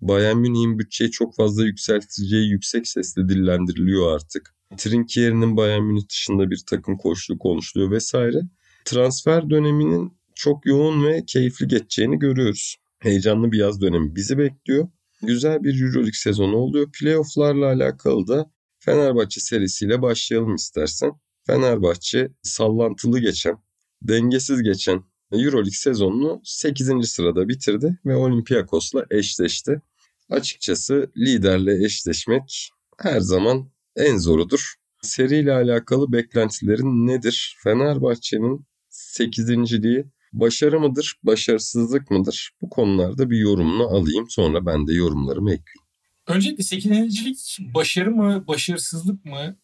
[0.00, 4.54] Bayern Münih'in bütçeyi çok fazla yükselteceği yüksek sesle dillendiriliyor artık.
[4.76, 8.40] Trinkier'in Bayern Münih dışında bir takım koştuğu konuşuluyor vesaire.
[8.84, 12.76] Transfer döneminin çok yoğun ve keyifli geçeceğini görüyoruz.
[12.98, 14.88] Heyecanlı bir yaz dönemi bizi bekliyor.
[15.22, 16.92] Güzel bir Euroleague sezonu oluyor.
[17.00, 21.12] Playoff'larla alakalı da Fenerbahçe serisiyle başlayalım istersen.
[21.46, 23.58] Fenerbahçe sallantılı geçen,
[24.02, 27.08] dengesiz geçen Euroleague sezonunu 8.
[27.10, 29.82] sırada bitirdi ve Olympiakos'la eşleşti.
[30.30, 34.74] Açıkçası liderle eşleşmek her zaman en zorudur.
[35.02, 37.56] Seriyle alakalı beklentilerin nedir?
[37.62, 42.50] Fenerbahçe'nin 8.liği başarı mıdır, başarısızlık mıdır?
[42.62, 45.82] Bu konularda bir yorumunu alayım sonra ben de yorumlarımı ekleyeyim.
[46.26, 49.56] Öncelikle 8.lik başarı mı, başarısızlık mı?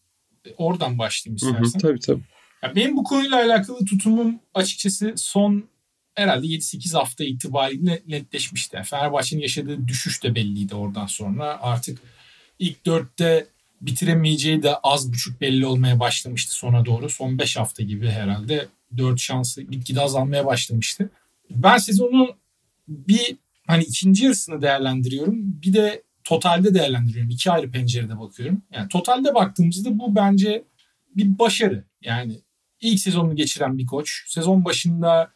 [0.57, 1.63] Oradan başlayayım istersen.
[1.63, 2.23] Hı hı, tabii tabii.
[2.63, 5.65] Ya benim bu konuyla alakalı tutumum açıkçası son
[6.15, 8.83] herhalde 7-8 hafta itibariyle netleşmişti.
[8.85, 11.59] Fenerbahçe'nin yaşadığı düşüş de belliydi oradan sonra.
[11.63, 11.99] Artık
[12.59, 13.47] ilk dörtte
[13.81, 17.09] bitiremeyeceği de az buçuk belli olmaya başlamıştı sona doğru.
[17.09, 21.11] Son 5 hafta gibi herhalde 4 şansı gitgide azalmaya başlamıştı.
[21.51, 22.37] Ben sezonu
[22.89, 25.63] bir hani ikinci yarısını değerlendiriyorum.
[25.63, 27.31] Bir de totalde değerlendiriyorum.
[27.31, 28.63] İki ayrı pencerede bakıyorum.
[28.73, 30.65] Yani totalde baktığımızda bu bence
[31.17, 31.85] bir başarı.
[32.03, 32.41] Yani
[32.81, 34.25] ilk sezonunu geçiren bir koç.
[34.27, 35.33] Sezon başında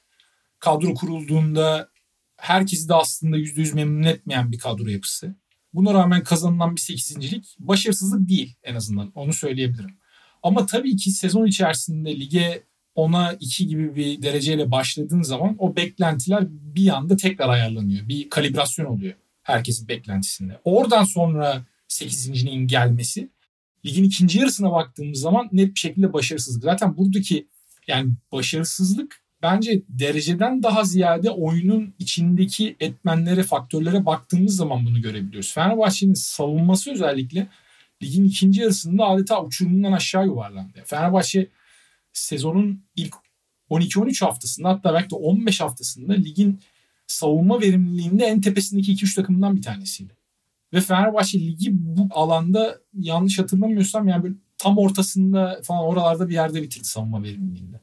[0.59, 1.89] kadro kurulduğunda
[2.37, 5.35] herkesi de aslında %100 memnun etmeyen bir kadro yapısı.
[5.75, 9.99] Buna rağmen kazanılan bir sekizincilik başarısızlık değil en azından onu söyleyebilirim.
[10.43, 12.63] Ama tabii ki sezon içerisinde lige
[12.95, 18.09] ona 2 gibi bir dereceyle başladığın zaman o beklentiler bir anda tekrar ayarlanıyor.
[18.09, 20.61] Bir kalibrasyon oluyor herkesin beklentisinde.
[20.65, 23.29] Oradan sonra 8.'nin gelmesi
[23.87, 26.63] ligin ikinci yarısına baktığımız zaman net bir şekilde başarısızlık.
[26.63, 27.47] Zaten buradaki
[27.87, 35.53] yani başarısızlık bence dereceden daha ziyade oyunun içindeki etmenlere, faktörlere baktığımız zaman bunu görebiliyoruz.
[35.55, 37.47] Fenerbahçe'nin savunması özellikle
[38.03, 40.83] ligin ikinci yarısında adeta uçurumundan aşağı yuvarlandı.
[40.85, 41.49] Fenerbahçe
[42.13, 43.15] sezonun ilk
[43.71, 46.61] 12-13 haftasında hatta belki de 15 haftasında ligin
[47.07, 50.17] savunma verimliliğinde en tepesindeki 2-3 takımdan bir tanesiydi.
[50.73, 56.63] Ve Fenerbahçe ligi bu alanda yanlış hatırlamıyorsam yani böyle tam ortasında falan oralarda bir yerde
[56.63, 57.81] bitirdi savunma verimliliğinde.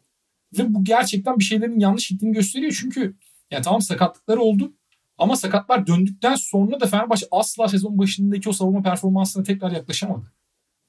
[0.58, 2.78] Ve bu gerçekten bir şeylerin yanlış gittiğini gösteriyor.
[2.82, 3.16] Çünkü
[3.52, 4.74] yani tamam sakatlıkları oldu.
[5.18, 10.32] Ama sakatlar döndükten sonra da Fenerbahçe asla sezon başındaki o savunma performansına tekrar yaklaşamadı.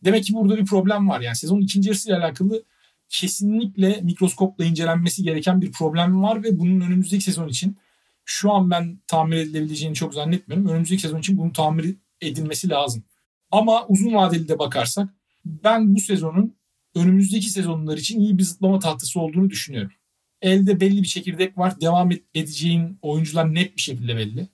[0.05, 1.21] Demek ki burada bir problem var.
[1.21, 2.65] Yani sezon ikinci yarısıyla alakalı
[3.11, 7.77] kesinlikle mikroskopla incelenmesi gereken bir problem var ve bunun önümüzdeki sezon için
[8.25, 10.69] şu an ben tamir edilebileceğini çok zannetmiyorum.
[10.69, 13.05] Önümüzdeki sezon için bunun tamir edilmesi lazım.
[13.51, 16.57] Ama uzun vadeli de bakarsak ben bu sezonun
[16.95, 19.93] önümüzdeki sezonlar için iyi bir zıplama tahtası olduğunu düşünüyorum.
[20.43, 21.81] Elde belli bir çekirdek var.
[21.81, 24.49] Devam edeceğin oyuncular net bir şekilde belli.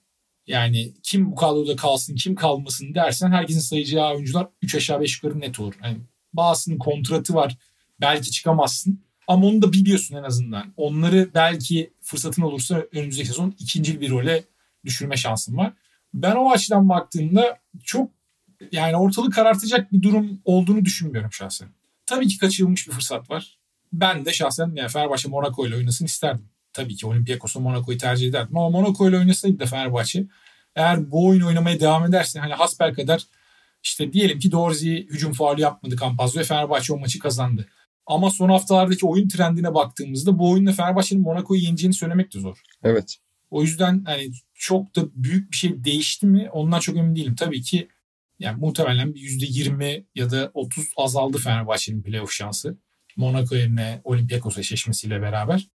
[0.47, 5.39] Yani kim bu kadroda kalsın, kim kalmasın dersen herkesin sayacağı oyuncular 3 aşağı 5 yukarı
[5.39, 5.73] net olur.
[5.83, 5.97] Yani
[6.33, 7.57] bazısının kontratı var.
[8.01, 9.01] Belki çıkamazsın.
[9.27, 10.73] Ama onu da biliyorsun en azından.
[10.77, 14.43] Onları belki fırsatın olursa önümüzdeki sezon ikinci bir role
[14.85, 15.73] düşürme şansın var.
[16.13, 18.11] Ben o açıdan baktığımda çok
[18.71, 21.67] yani ortalık karartacak bir durum olduğunu düşünmüyorum şahsen.
[22.05, 23.57] Tabii ki kaçırılmış bir fırsat var.
[23.93, 26.49] Ben de şahsen yani Fenerbahçe Monaco ile oynasın isterdim.
[26.73, 30.25] Tabii ki Olympiakos'a Monaco'yu tercih ederdim ama Monaco ile oynasaydı da Fenerbahçe
[30.75, 33.23] eğer bu oyun oynamaya devam ederse hani hasbel kadar
[33.83, 37.67] işte diyelim ki Dorzi hücum faali yapmadı Campazzo ve Fenerbahçe o maçı kazandı.
[38.07, 42.61] Ama son haftalardaki oyun trendine baktığımızda bu oyunda Fenerbahçe'nin Monaco'yu yeneceğini söylemek de zor.
[42.83, 43.17] Evet.
[43.49, 47.35] O yüzden hani çok da büyük bir şey değişti mi ondan çok emin değilim.
[47.35, 47.87] Tabii ki
[48.39, 52.77] yani muhtemelen bir %20 ya da 30 azaldı Fenerbahçe'nin playoff şansı.
[53.17, 55.67] Monaco yerine Olympiakos eşleşmesiyle beraber.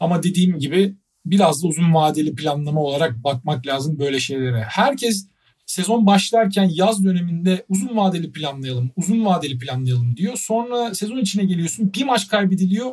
[0.00, 4.62] Ama dediğim gibi biraz da uzun vadeli planlama olarak bakmak lazım böyle şeylere.
[4.62, 5.28] Herkes
[5.70, 10.36] sezon başlarken yaz döneminde uzun vadeli planlayalım, uzun vadeli planlayalım diyor.
[10.36, 12.90] Sonra sezon içine geliyorsun bir maç kaybediliyor.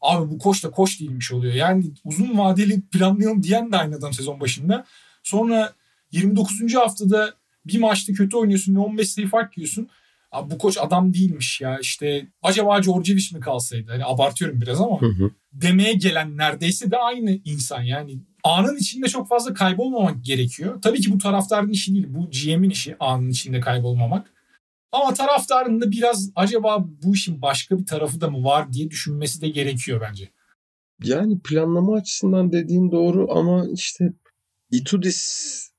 [0.00, 1.54] Abi bu koç da koç değilmiş oluyor.
[1.54, 4.84] Yani uzun vadeli planlayalım diyen de aynı adam sezon başında.
[5.22, 5.72] Sonra
[6.12, 6.74] 29.
[6.74, 7.34] haftada
[7.66, 9.88] bir maçta kötü oynuyorsun ve 15 sayı fark yiyorsun.
[10.32, 13.90] Abi bu koç adam değilmiş ya işte acaba Djordjevic mi kalsaydı?
[13.90, 15.30] Hani abartıyorum biraz ama hı hı.
[15.52, 20.82] demeye gelen neredeyse de aynı insan yani anın içinde çok fazla kaybolmamak gerekiyor.
[20.82, 24.32] Tabii ki bu taraftarın işi değil bu GM'in işi anın içinde kaybolmamak.
[24.92, 29.40] Ama taraftarın da biraz acaba bu işin başka bir tarafı da mı var diye düşünmesi
[29.40, 30.30] de gerekiyor bence.
[31.04, 34.12] Yani planlama açısından dediğin doğru ama işte
[34.70, 35.70] Itudis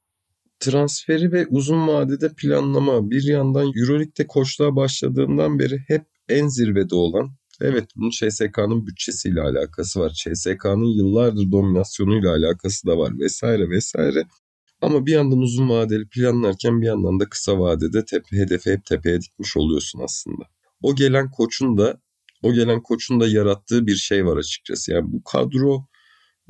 [0.59, 7.31] transferi ve uzun vadede planlama bir yandan Euroleague'de koçluğa başladığından beri hep en zirvede olan
[7.61, 10.13] Evet bunun CSK'nın bütçesiyle alakası var.
[10.23, 14.23] CSK'nın yıllardır dominasyonuyla alakası da var vesaire vesaire.
[14.81, 19.21] Ama bir yandan uzun vadeli planlarken bir yandan da kısa vadede tepe, hedefi hep tepeye
[19.21, 20.43] dikmiş oluyorsun aslında.
[20.81, 22.01] o gelen koçun da
[22.43, 24.91] o gelen koçun da yarattığı bir şey var açıkçası.
[24.91, 25.85] Yani bu kadro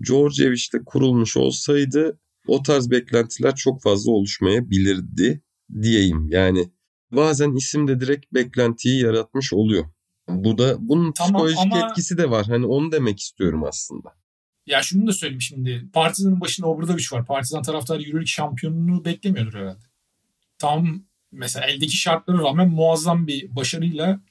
[0.06, 5.41] Djordjevic'le kurulmuş olsaydı o tarz beklentiler çok fazla oluşmayabilirdi
[5.82, 6.28] diyeyim.
[6.30, 6.71] Yani
[7.12, 9.86] bazen isim de direkt beklentiyi yaratmış oluyor.
[10.32, 11.89] Bu da bunun tamam, psikolojik ama...
[11.89, 12.46] etkisi de var.
[12.46, 14.10] Hani onu demek istiyorum aslında.
[14.65, 15.89] Ya şunu da söyleyeyim şimdi.
[15.94, 17.26] Partizan'ın başında Obradovic var.
[17.26, 19.86] Partizan taraftarı Euroleague şampiyonluğunu beklemiyordur herhalde.
[20.60, 24.22] Tam mesela eldeki şartlara rağmen muazzam bir başarıyla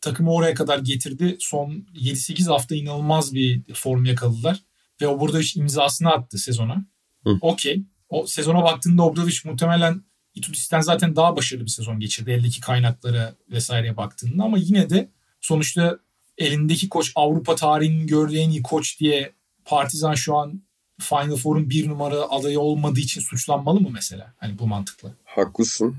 [0.00, 1.36] takımı oraya kadar getirdi.
[1.40, 4.62] Son 7-8 hafta inanılmaz bir form yakaladılar.
[5.00, 6.86] Ve Obradovic imzasını attı sezona.
[7.40, 7.82] Okey.
[8.08, 10.02] O sezona baktığında Obradovic muhtemelen
[10.34, 12.30] Itudis'ten zaten daha başarılı bir sezon geçirdi.
[12.30, 15.10] Eldeki kaynaklara vesaireye baktığında ama yine de
[15.42, 15.98] sonuçta
[16.38, 19.32] elindeki koç Avrupa tarihinin gördüğü en iyi koç diye
[19.64, 20.62] Partizan şu an
[21.00, 24.34] Final Four'un bir numara adayı olmadığı için suçlanmalı mı mesela?
[24.36, 25.14] Hani bu mantıkla.
[25.24, 25.96] Haklısın.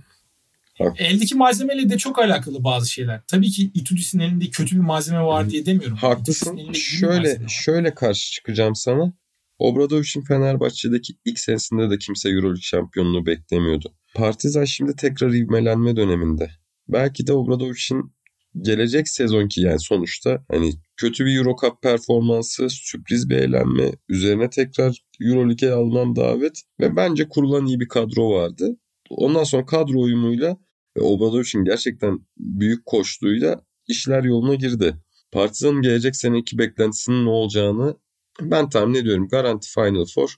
[0.78, 1.02] Hak.
[1.02, 3.22] Eldeki malzemeyle de çok alakalı bazı şeyler.
[3.28, 5.98] Tabii ki Itudis'in elinde kötü bir malzeme var diye demiyorum.
[5.98, 6.74] Haklısın.
[6.74, 9.14] Şöyle şöyle karşı çıkacağım sana.
[9.60, 13.94] Obradovic'in Fenerbahçe'deki ilk senesinde de kimse Euroleague şampiyonluğu beklemiyordu.
[14.16, 16.52] Partizan şimdi tekrar ivmelenme döneminde.
[16.88, 18.14] Belki de Obradovic'in
[18.62, 25.04] gelecek sezonki yani sonuçta hani kötü bir Euro Cup performansı, sürpriz bir eğlenme, üzerine tekrar
[25.22, 28.78] Euroleague'e alınan davet ve bence kurulan iyi bir kadro vardı.
[29.10, 30.58] Ondan sonra kadro uyumuyla
[30.98, 34.96] ve Obradovic'in gerçekten büyük koştuğuyla işler yoluna girdi.
[35.32, 37.98] Partizan'ın gelecek seneki beklentisinin ne olacağını
[38.42, 39.28] ben tahmin ediyorum.
[39.28, 40.36] Garanti Final Four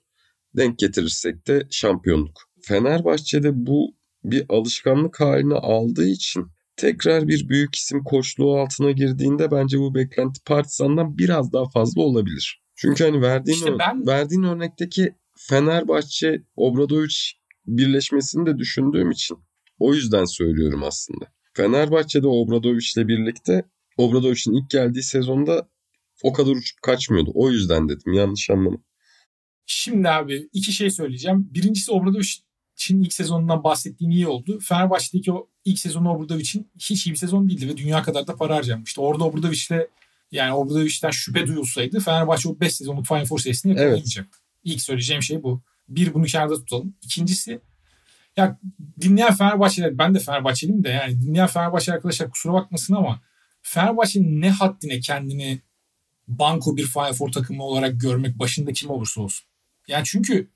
[0.58, 2.42] denk getirirsek de şampiyonluk.
[2.62, 6.48] Fenerbahçe'de bu bir alışkanlık haline aldığı için
[6.78, 12.62] tekrar bir büyük isim koçluğu altına girdiğinde bence bu beklenti Partizan'dan biraz daha fazla olabilir.
[12.76, 14.08] Çünkü hani verdiğin işte ben...
[14.08, 17.16] verdiğin örnekteki Fenerbahçe Obradovic
[17.66, 19.38] birleşmesini de düşündüğüm için
[19.80, 21.26] o yüzden söylüyorum aslında.
[21.54, 23.64] Fenerbahçe'de Obradovic'le birlikte
[23.98, 25.70] Obradovic'in ilk geldiği sezonda
[26.24, 27.32] o kadar uçup kaçmıyordu.
[27.34, 28.78] O yüzden dedim yanlış anlama.
[29.66, 31.50] Şimdi abi iki şey söyleyeceğim.
[31.54, 31.92] Birincisi
[32.76, 34.60] Obradovic'in ilk sezonundan bahsettiğim iyi oldu.
[34.60, 38.56] Fenerbahçe'deki o ilk sezonu Obradovic'in hiç iyi bir sezon değildi ve dünya kadar da para
[38.56, 39.02] harcamıştı.
[39.02, 39.88] Orada Obradovic'le
[40.32, 44.28] yani Obradovic'ten şüphe duyulsaydı Fenerbahçe o 5 sezonluk Final Four serisini yakalayamayacak.
[44.30, 44.42] Evet.
[44.64, 45.62] İlk söyleyeceğim şey bu.
[45.90, 46.94] Bir bunu kenarda tutalım.
[47.02, 47.60] İkincisi
[48.38, 48.60] ya
[49.02, 53.22] dinleyen Fenerbahçeler ben de Fenerbahçeliyim de yani dinleyen Fenerbahçe arkadaşlar kusura bakmasın ama
[53.62, 55.62] Fenerbahçe ne haddine kendini
[56.28, 59.46] banko bir Final Four takımı olarak görmek başında kim olursa olsun.
[59.88, 60.50] Yani çünkü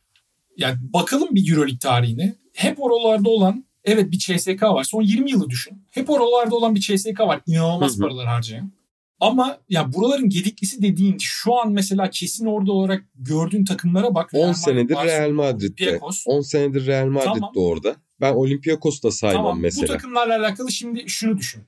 [0.57, 2.35] yani bakalım bir Euroleague tarihine.
[2.53, 4.83] Hep oralarda olan evet bir CSK var.
[4.83, 5.83] Son 20 yılı düşün.
[5.91, 7.41] Hep oralarda olan bir CSK var.
[7.47, 8.71] İnanılmaz paralar harcayan.
[9.19, 14.29] Ama ya buraların gediklisi dediğin şu an mesela kesin orada olarak gördüğün takımlara bak.
[14.33, 15.99] 10 senedir Real Madrid'de.
[16.25, 17.51] 10 senedir Real Madrid'de tamam.
[17.55, 17.95] orada.
[18.21, 19.59] Ben Olympiakos'ta saymam tamam.
[19.61, 19.87] mesela.
[19.87, 21.63] Bu takımlarla alakalı şimdi şunu düşün.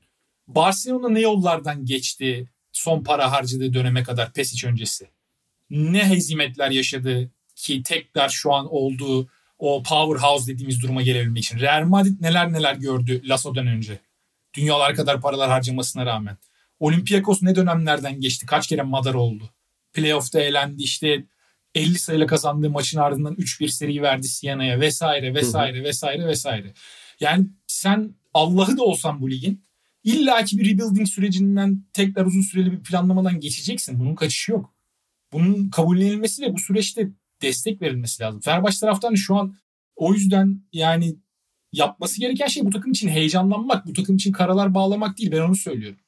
[0.47, 5.07] Barcelona ne yollardan geçti son para harcadığı döneme kadar Pesic öncesi?
[5.69, 11.59] Ne hezimetler yaşadı ki tekrar şu an olduğu o powerhouse dediğimiz duruma gelebilmek için.
[11.59, 13.99] Real Madrid neler neler gördü Lasso'dan önce.
[14.53, 16.37] Dünyalar kadar paralar harcamasına rağmen.
[16.79, 18.45] Olympiakos ne dönemlerden geçti?
[18.45, 19.49] Kaç kere madar oldu?
[19.93, 21.25] Playoff'ta eğlendi işte
[21.75, 25.83] 50 sayıyla kazandığı maçın ardından 3-1 seri verdi Siena'ya vesaire vesaire hı hı.
[25.83, 26.73] vesaire vesaire.
[27.19, 29.63] Yani sen Allah'ı da olsan bu ligin
[30.03, 33.99] illaki bir rebuilding sürecinden tekrar uzun süreli bir planlamadan geçeceksin.
[33.99, 34.73] Bunun kaçışı yok.
[35.33, 37.09] Bunun kabullenilmesi ve bu süreçte
[37.41, 38.41] destek verilmesi lazım.
[38.41, 39.55] Fenerbahçe taraftan şu an
[39.95, 41.15] o yüzden yani
[41.73, 45.31] yapması gereken şey bu takım için heyecanlanmak, bu takım için karalar bağlamak değil.
[45.31, 45.99] Ben onu söylüyorum.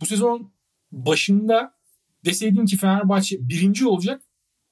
[0.00, 0.52] Bu sezon
[0.92, 1.74] başında
[2.24, 4.22] deseydin ki Fenerbahçe birinci olacak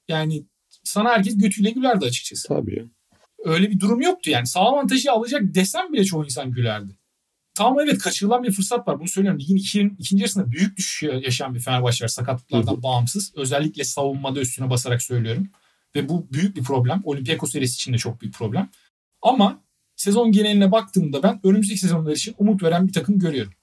[0.07, 0.45] yani
[0.83, 2.47] sana herkes götüyle gülerdi açıkçası.
[2.47, 2.85] Tabii.
[3.43, 4.47] Öyle bir durum yoktu yani.
[4.47, 6.95] Sağ avantajı alacak desem bile çoğu insan gülerdi.
[7.53, 8.99] Tamam evet kaçırılan bir fırsat var.
[8.99, 9.39] Bunu söylüyorum.
[9.39, 13.31] Ligin iki, ikinci yarısında büyük düşüş yaşayan bir Fenerbahçe var sakatlıklardan bağımsız.
[13.35, 15.49] Özellikle savunmada üstüne basarak söylüyorum.
[15.95, 17.01] Ve bu büyük bir problem.
[17.03, 18.69] Olympiakos serisi için de çok büyük problem.
[19.21, 19.63] Ama
[19.95, 23.53] sezon geneline baktığımda ben önümüzdeki sezonlar için umut veren bir takım görüyorum.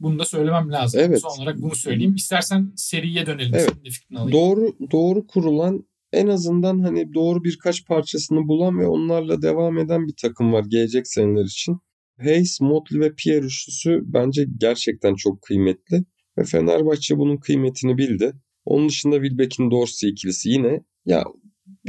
[0.00, 1.00] Bunu da söylemem lazım.
[1.04, 1.20] Evet.
[1.22, 2.14] Son olarak bunu söyleyeyim.
[2.14, 3.54] İstersen seriye dönelim.
[3.54, 3.70] Evet.
[3.70, 4.32] Senin de fikrini alayım.
[4.32, 10.14] Doğru, doğru kurulan en azından hani doğru birkaç parçasını bulan ve onlarla devam eden bir
[10.22, 11.78] takım var gelecek seneler için.
[12.20, 16.04] Hayes, Motley ve Pierre üçlüsü bence gerçekten çok kıymetli.
[16.38, 18.32] Ve Fenerbahçe bunun kıymetini bildi.
[18.64, 21.24] Onun dışında Wilbeck'in Dorsey ikilisi yine ya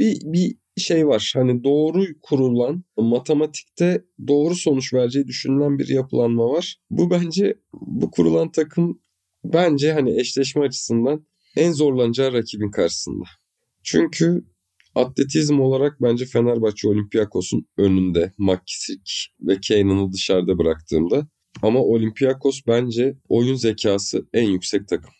[0.00, 1.32] bir, bir şey var.
[1.34, 6.76] Hani doğru kurulan, matematikte doğru sonuç vereceği düşünülen bir yapılanma var.
[6.90, 9.00] Bu bence bu kurulan takım
[9.44, 11.26] bence hani eşleşme açısından
[11.56, 13.24] en zorlanacağı rakibin karşısında.
[13.82, 14.44] Çünkü
[14.94, 18.32] atletizm olarak bence Fenerbahçe Olympiakos'un önünde.
[18.38, 21.28] McKissick ve Kanan'ı dışarıda bıraktığımda.
[21.62, 25.10] Ama Olympiakos bence oyun zekası en yüksek takım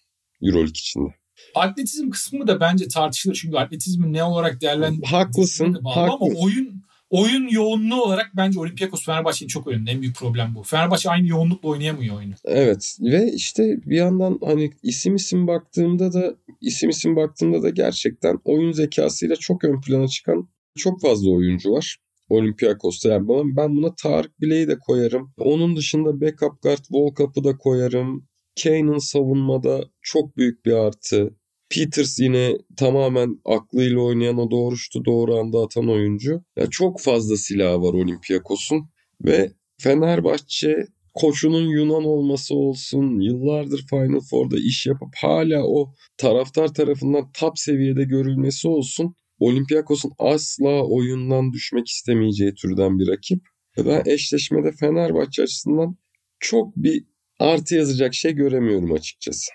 [0.43, 1.20] Euroleague içinde.
[1.55, 6.35] Atletizm kısmı da bence tartışılır çünkü atletizmi ne olarak değerlendirildiğine Haklısın, de bağlı haklısın.
[6.35, 9.91] ama oyun oyun yoğunluğu olarak bence Olympiakos Fenerbahçe'nin çok önünde.
[9.91, 10.63] En büyük problem bu.
[10.63, 12.35] Fenerbahçe aynı yoğunlukla oynayamıyor oyunu.
[12.45, 18.39] Evet ve işte bir yandan hani isim isim baktığımda da isim isim baktığımda da gerçekten
[18.45, 21.97] oyun zekasıyla çok ön plana çıkan çok fazla oyuncu var.
[22.29, 25.33] Olympiakos'ta yani ben, ben buna Tarık Bilek'i de koyarım.
[25.39, 28.29] Onun dışında backup guard Volkap'ı da koyarım.
[28.63, 31.37] Kane'ın savunmada çok büyük bir artı.
[31.71, 36.43] Peters yine tamamen aklıyla oynayan o doğru şutu doğru anda atan oyuncu.
[36.57, 38.89] Ya çok fazla silahı var Olympiakos'un
[39.25, 47.31] ve Fenerbahçe koçunun Yunan olması olsun, yıllardır Final Four'da iş yapıp hala o taraftar tarafından
[47.41, 49.15] top seviyede görülmesi olsun.
[49.39, 53.41] Olympiakos'un asla oyundan düşmek istemeyeceği türden bir rakip.
[53.87, 55.97] Ben eşleşmede Fenerbahçe açısından
[56.41, 57.05] çok bir
[57.41, 59.51] artı yazacak şey göremiyorum açıkçası.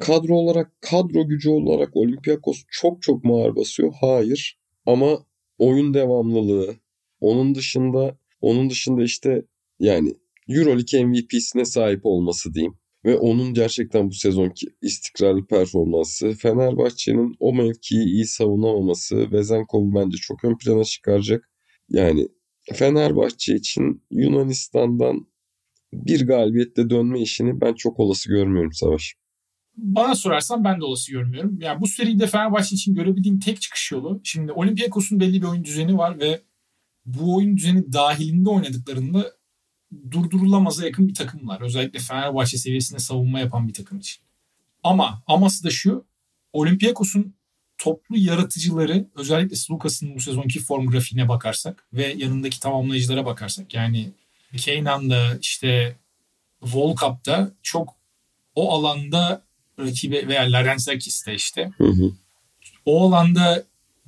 [0.00, 3.92] Kadro olarak, kadro gücü olarak Olympiakos çok çok mu basıyor?
[4.00, 4.58] Hayır.
[4.86, 5.26] Ama
[5.58, 6.74] oyun devamlılığı,
[7.20, 9.42] onun dışında onun dışında işte
[9.80, 10.14] yani
[10.48, 12.74] EuroLeague MVP'sine sahip olması diyeyim.
[13.04, 20.44] Ve onun gerçekten bu sezonki istikrarlı performansı, Fenerbahçe'nin o mevkiyi iyi savunamaması Vezenkov'u bence çok
[20.44, 21.50] ön plana çıkaracak.
[21.88, 22.28] Yani
[22.72, 25.26] Fenerbahçe için Yunanistan'dan
[25.92, 29.14] bir galibiyetle dönme işini ben çok olası görmüyorum Savaş.
[29.76, 31.58] Bana sorarsan ben de olası görmüyorum.
[31.60, 34.20] Yani bu seride Fenerbahçe için görebildiğim tek çıkış yolu.
[34.24, 36.42] Şimdi Olympiakos'un belli bir oyun düzeni var ve
[37.06, 39.32] bu oyun düzeni dahilinde oynadıklarında
[40.10, 41.60] durdurulamaza yakın bir takımlar.
[41.60, 44.22] Özellikle Fenerbahçe seviyesinde savunma yapan bir takım için.
[44.82, 46.04] Ama aması da şu.
[46.52, 47.34] Olympiakos'un
[47.78, 54.12] toplu yaratıcıları özellikle Slukas'ın bu sezonki form grafiğine bakarsak ve yanındaki tamamlayıcılara bakarsak yani
[54.58, 55.96] Keynan'da işte
[56.62, 57.94] Volkap'ta çok
[58.54, 59.42] o alanda
[59.78, 62.12] rakibe veya Larenzakis'te işte Hı hı.
[62.84, 63.64] o alanda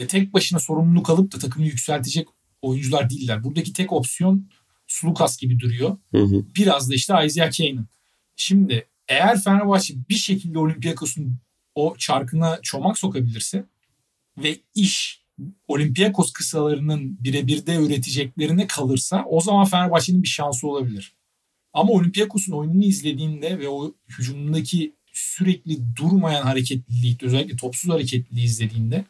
[0.09, 2.28] tek başına sorumluluk alıp da takımı yükseltecek
[2.62, 3.45] oyuncular değiller.
[3.45, 4.49] Buradaki tek opsiyon
[4.86, 5.97] Sulukas gibi duruyor.
[6.11, 6.45] Hı hı.
[6.57, 7.88] Biraz da işte Isaiah Kane'ın.
[8.36, 11.36] Şimdi eğer Fenerbahçe bir şekilde Olympiakos'un
[11.74, 13.64] o çarkına çomak sokabilirse
[14.38, 15.24] ve iş
[15.68, 21.14] Olympiakos kısalarının birebir de üreteceklerine kalırsa o zaman Fenerbahçe'nin bir şansı olabilir.
[21.72, 29.05] Ama Olympiakos'un oyununu izlediğinde ve o hücumundaki sürekli durmayan hareketliliği, özellikle topsuz hareketliliği izlediğinde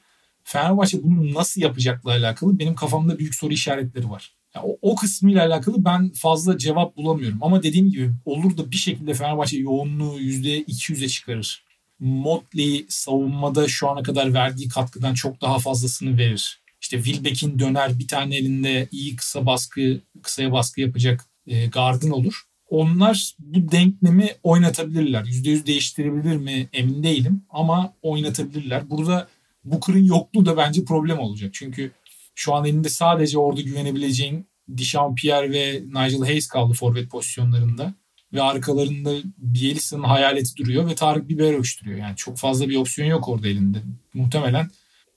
[0.45, 4.35] Fenerbahçe bunu nasıl yapacakla alakalı benim kafamda büyük soru işaretleri var.
[4.55, 7.39] Yani o, o kısmıyla alakalı ben fazla cevap bulamıyorum.
[7.43, 11.65] Ama dediğim gibi olur da bir şekilde Fenerbahçe yoğunluğu %200'e çıkarır.
[11.99, 16.61] Motley savunmada şu ana kadar verdiği katkıdan çok daha fazlasını verir.
[16.81, 22.43] İşte Wilbeck'in döner bir tane elinde iyi kısa baskı, kısaya baskı yapacak e, gardın olur.
[22.69, 25.25] Onlar bu denklemi oynatabilirler.
[25.25, 28.91] %100 değiştirebilir mi emin değilim ama oynatabilirler.
[28.91, 29.29] Burada
[29.65, 31.51] Booker'ın yokluğu da bence problem olacak.
[31.55, 31.93] Çünkü
[32.35, 37.95] şu an elinde sadece orada güvenebileceğin Dichampier ve Nigel Hayes kaldı forvet pozisyonlarında.
[38.35, 41.99] Ve arkalarında Bielitsa'nın hayaleti duruyor ve Tarık Biberovic duruyor.
[41.99, 43.79] Yani çok fazla bir opsiyon yok orada elinde.
[44.15, 44.71] Muhtemelen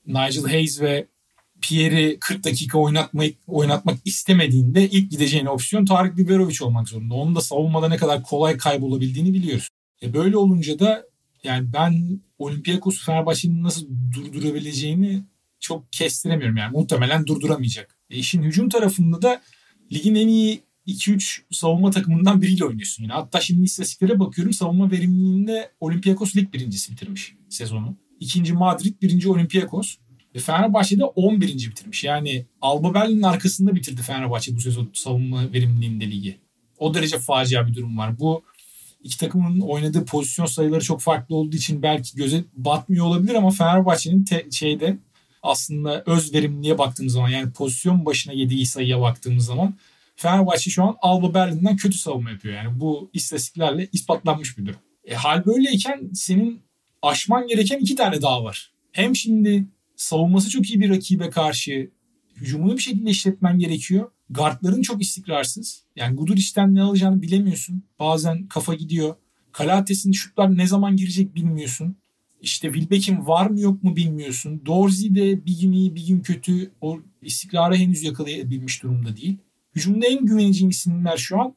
[0.06, 1.06] Nigel Hayes ve
[1.60, 7.14] Pierre'i 40 dakika oynatmayı, oynatmak istemediğinde ilk gideceğin opsiyon Tarık Biberovic olmak zorunda.
[7.14, 9.68] Onun da savunmada ne kadar kolay kaybolabildiğini biliyoruz.
[10.02, 11.04] E böyle olunca da
[11.44, 15.22] yani ben Olympiakos Fenerbahçe'nin nasıl durdurabileceğini
[15.60, 16.56] çok kestiremiyorum.
[16.56, 17.98] Yani muhtemelen durduramayacak.
[18.10, 19.42] E işin hücum tarafında da
[19.92, 23.12] ligin en iyi 2-3 savunma takımından biriyle oynuyorsun yine.
[23.12, 24.52] Hatta şimdi istatistiklere bakıyorum.
[24.52, 27.96] Savunma verimliliğinde Olympiakos lig birincisi bitirmiş sezonu.
[28.20, 29.96] İkinci Madrid, birinci Olympiakos.
[30.34, 31.54] Ve Fenerbahçe'de 11.
[31.70, 32.04] bitirmiş.
[32.04, 36.38] Yani Alba Berlin'in arkasında bitirdi Fenerbahçe bu sezon savunma verimliliğinde ligi.
[36.78, 38.18] O derece facia bir durum var.
[38.18, 38.42] Bu
[39.02, 44.24] iki takımın oynadığı pozisyon sayıları çok farklı olduğu için belki göze batmıyor olabilir ama Fenerbahçe'nin
[44.24, 44.98] te- şeyde
[45.42, 49.74] aslında öz verimliliğe baktığımız zaman yani pozisyon başına yediği sayıya baktığımız zaman
[50.20, 52.54] Fenerbahçe şu an Alba Berlin'den kötü savunma yapıyor.
[52.54, 54.80] Yani bu istatistiklerle ispatlanmış bir durum.
[55.04, 56.62] E, hal böyleyken senin
[57.02, 58.72] aşman gereken iki tane daha var.
[58.92, 59.66] Hem şimdi
[59.96, 61.90] savunması çok iyi bir rakibe karşı
[62.36, 64.10] hücumunu bir şekilde işletmen gerekiyor.
[64.30, 65.82] Guardların çok istikrarsız.
[65.96, 67.82] Yani Guduric'ten ne alacağını bilemiyorsun.
[67.98, 69.14] Bazen kafa gidiyor.
[69.52, 71.96] Kalates'in şutlar ne zaman girecek bilmiyorsun.
[72.40, 74.62] İşte Wilbeck'in var mı yok mu bilmiyorsun.
[74.66, 76.70] Dorsey de bir gün iyi bir gün kötü.
[76.80, 79.38] O istikrara henüz yakalayabilmiş durumda değil.
[79.74, 81.54] Hücumda en güveneceğim isimler şu an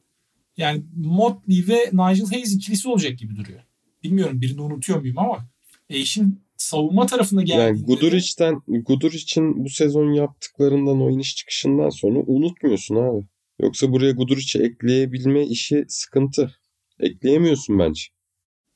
[0.56, 3.60] yani Motley ve Nigel Hayes ikilisi olacak gibi duruyor.
[4.04, 5.48] Bilmiyorum birini unutuyor muyum ama
[5.90, 7.62] e işin savunma tarafına geldiğinde...
[7.62, 13.26] Yani Guduric'ten, Guduric'in bu sezon yaptıklarından o iniş çıkışından sonra unutmuyorsun abi.
[13.60, 16.54] Yoksa buraya Guduric'i ekleyebilme işi sıkıntı.
[17.00, 18.02] Ekleyemiyorsun bence.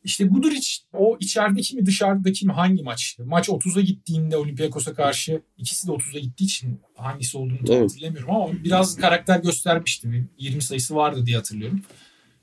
[0.06, 3.16] İşte Guduric o içerideki mi dışarıdaki mi hangi maç?
[3.24, 7.90] Maç 30'a gittiğinde Olympiakos'a karşı ikisi de 30'a gittiği için hangisi olduğunu Evet.
[7.90, 10.12] hatırlamıyorum ama biraz karakter göstermişti.
[10.12, 11.82] Bir 20 sayısı vardı diye hatırlıyorum.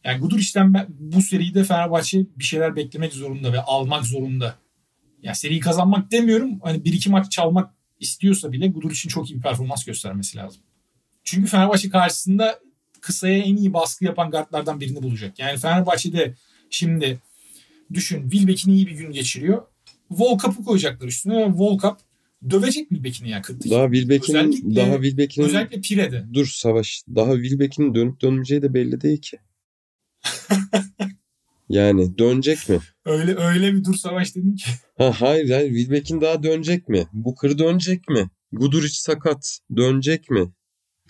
[0.03, 4.55] Yani Guduric'ten ben, bu seride Fenerbahçe bir şeyler beklemek zorunda ve almak zorunda.
[5.21, 6.59] Yani seriyi kazanmak demiyorum.
[6.63, 10.61] Hani bir iki maç çalmak istiyorsa bile Guduric'in çok iyi bir performans göstermesi lazım.
[11.23, 12.59] Çünkü Fenerbahçe karşısında
[13.01, 15.39] kısaya en iyi baskı yapan guardlardan birini bulacak.
[15.39, 16.33] Yani Fenerbahçe'de
[16.69, 17.19] şimdi
[17.93, 19.61] düşün Wilbeck'in iyi bir gün geçiriyor.
[20.11, 22.01] Volkap'ı koyacaklar üstüne Volkap
[22.49, 26.25] dövecek Wilbeck'ini ya 40 Daha Wilbeck'in daha Wilbeck'in Özellikle Pire'de.
[26.33, 29.37] dur savaş daha Wilbeck'in dönüp dönmeyeceği de belli değil ki.
[31.69, 32.79] yani dönecek mi?
[33.05, 34.69] Öyle öyle bir dur savaş dedin ki.
[34.97, 37.07] Ha hayır hayır Wilbeck'in daha dönecek mi?
[37.13, 38.29] Booker dönecek mi?
[38.51, 40.51] Guduric sakat dönecek mi?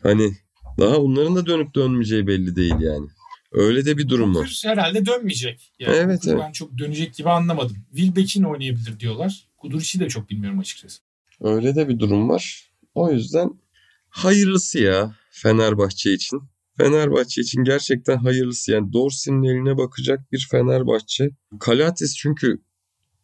[0.03, 0.31] Hani
[0.79, 3.07] daha bunların da dönüp dönmeyeceği belli değil yani.
[3.53, 4.61] Öyle de bir durum var.
[4.65, 5.71] Herhalde dönmeyecek.
[5.79, 6.39] Yani Evet, evet.
[6.39, 7.77] Ben çok dönecek gibi anlamadım.
[7.95, 9.47] Wilbeck'in oynayabilir diyorlar.
[9.61, 11.01] Guduric'i de çok bilmiyorum açıkçası.
[11.41, 12.71] Öyle de bir durum var.
[12.95, 13.49] O yüzden
[14.09, 16.41] hayırlısı ya Fenerbahçe için.
[16.77, 18.71] Fenerbahçe için gerçekten hayırlısı.
[18.71, 21.29] Yani Dorsey'nin eline bakacak bir Fenerbahçe.
[21.59, 22.61] Kalates çünkü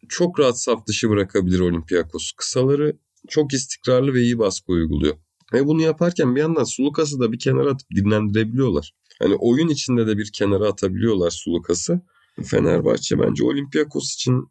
[0.08, 2.32] çok rahat saf dışı bırakabilir Olympiakos.
[2.36, 2.96] Kısaları
[3.28, 5.16] çok istikrarlı ve iyi baskı uyguluyor.
[5.52, 8.92] Ve bunu yaparken bir yandan Sulukas'ı da bir kenara atıp dinlendirebiliyorlar.
[9.22, 12.00] Hani oyun içinde de bir kenara atabiliyorlar Sulukas'ı.
[12.44, 14.48] Fenerbahçe bence Olympiakos için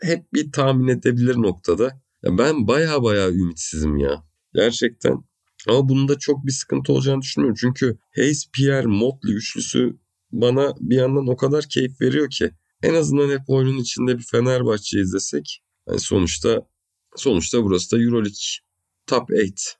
[0.00, 1.84] hep bir tahmin edebilir noktada.
[2.22, 4.24] Ya ben baya baya ümitsizim ya.
[4.54, 5.24] Gerçekten.
[5.68, 7.58] Ama bunda çok bir sıkıntı olacağını düşünmüyorum.
[7.60, 9.96] Çünkü Hayes, Pierre, Motley üçlüsü
[10.32, 12.50] bana bir yandan o kadar keyif veriyor ki.
[12.82, 15.62] En azından hep oyunun içinde bir Fenerbahçe izlesek.
[15.88, 16.68] Yani sonuçta
[17.16, 18.32] sonuçta burası da Euroleague
[19.06, 19.76] Top 8.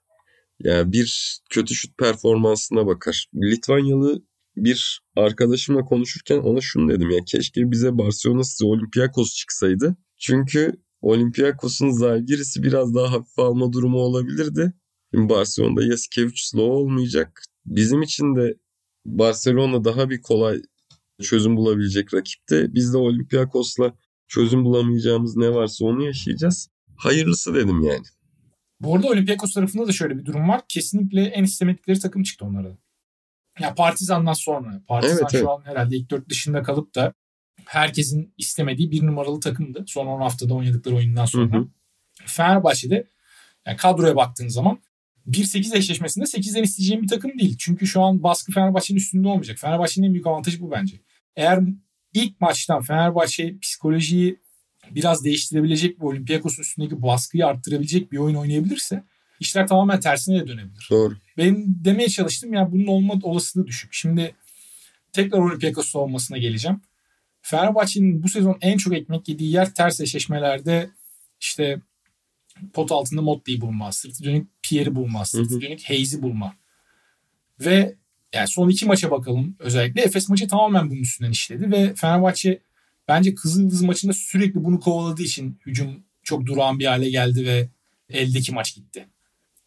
[0.61, 3.27] Yani bir kötü şut performansına bakar.
[3.35, 4.23] Litvanyalı
[4.57, 9.97] bir arkadaşımla konuşurken ona şunu dedim ya keşke bize Barcelona size Olympiakos çıksaydı.
[10.19, 14.73] Çünkü Olympiakos'un Zalgiris'i biraz daha hafif alma durumu olabilirdi.
[15.15, 17.43] Şimdi Barcelona'da Yasikevicius'la o olmayacak.
[17.67, 18.55] Bizim için de
[19.07, 20.63] Barcelona daha bir kolay
[21.23, 22.67] çözüm bulabilecek rakipti.
[22.75, 23.95] Biz de Olympiakos'la
[24.29, 26.69] çözüm bulamayacağımız ne varsa onu yaşayacağız.
[26.97, 28.05] Hayırlısı dedim yani.
[28.81, 30.61] Bu arada Olympiakos tarafında da şöyle bir durum var.
[30.69, 32.79] Kesinlikle en istemedikleri takım çıktı onlara.
[33.61, 34.83] Ya Partizan'dan sonra.
[34.89, 35.49] Partizan Evet, şu evet.
[35.49, 37.15] an herhalde ilk dört dışında kalıp da
[37.65, 39.85] herkesin istemediği bir numaralı takımdı.
[39.87, 41.57] Son 10 haftada oynadıkları oyundan sonra.
[41.57, 41.69] Hı hı.
[42.27, 43.07] Fenerbahçe'de
[43.67, 44.79] yani kadroya baktığın zaman
[45.29, 47.57] 1-8 eşleşmesinde 8'den isteyeceğim bir takım değil.
[47.59, 49.59] Çünkü şu an baskı Fenerbahçe'nin üstünde olmayacak.
[49.59, 51.01] Fenerbahçe'nin en büyük avantajı bu bence.
[51.37, 51.61] Eğer
[52.15, 54.41] ilk maçtan Fenerbahçe psikolojiyi
[54.91, 59.05] biraz değiştirebilecek bir Olympiakos'un üstündeki baskıyı arttırabilecek bir oyun oynayabilirse
[59.43, 60.89] işler tamamen tersine de dönebilir.
[60.91, 61.17] Doğru.
[61.39, 63.95] Benim demeye çalıştım ya bunun olma olasılığı düşük.
[63.95, 64.35] Şimdi
[65.13, 66.81] tekrar Olympiakos savunmasına geleceğim.
[67.43, 70.91] Fenerbahçe'nin bu sezon en çok ekmek yediği yer ters eşleşmelerde
[71.41, 71.81] işte
[72.73, 75.61] pot altında Motley'i bulma, sırtı dönük Pierre'i bulma, sırtı Hı hı.
[75.61, 76.55] dönük Hayes'i bulma.
[77.61, 77.97] Ve
[78.33, 80.03] yani son iki maça bakalım özellikle.
[80.03, 82.61] Efes maçı tamamen bunun üstünden işledi ve Fenerbahçe
[83.09, 87.69] bence Kızıldız maçında sürekli bunu kovaladığı için hücum çok durağan bir hale geldi ve
[88.09, 89.09] eldeki maç gitti.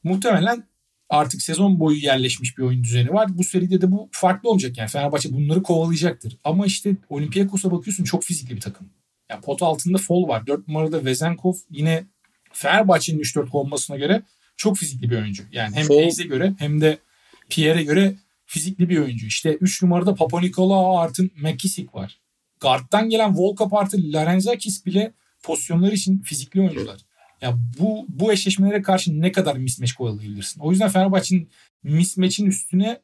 [0.05, 0.63] Muhtemelen
[1.09, 3.37] artık sezon boyu yerleşmiş bir oyun düzeni var.
[3.37, 4.77] Bu seride de bu farklı olacak.
[4.77, 6.37] Yani Fenerbahçe bunları kovalayacaktır.
[6.43, 8.89] Ama işte Olympiakos'a bakıyorsun çok fizikli bir takım.
[9.29, 10.47] Yani pot altında Fol var.
[10.47, 12.03] 4 numarada Vezenkov yine
[12.53, 14.23] Fenerbahçe'nin 3-4 kovmasına göre
[14.57, 15.43] çok fizikli bir oyuncu.
[15.51, 16.97] Yani hem Hayes'e göre hem de
[17.49, 19.25] Pierre'e göre fizikli bir oyuncu.
[19.25, 22.19] İşte 3 numarada Papanikolaou artı McKissick var.
[22.59, 26.97] Guard'dan gelen Volkap artı Larenzakis bile pozisyonları için fizikli oyuncular.
[27.45, 30.59] Ya bu bu eşleşmelere karşı ne kadar mismatch kovalayabilirsin?
[30.61, 31.49] O yüzden Fenerbahçe'nin
[31.83, 33.01] mismatch'in üstüne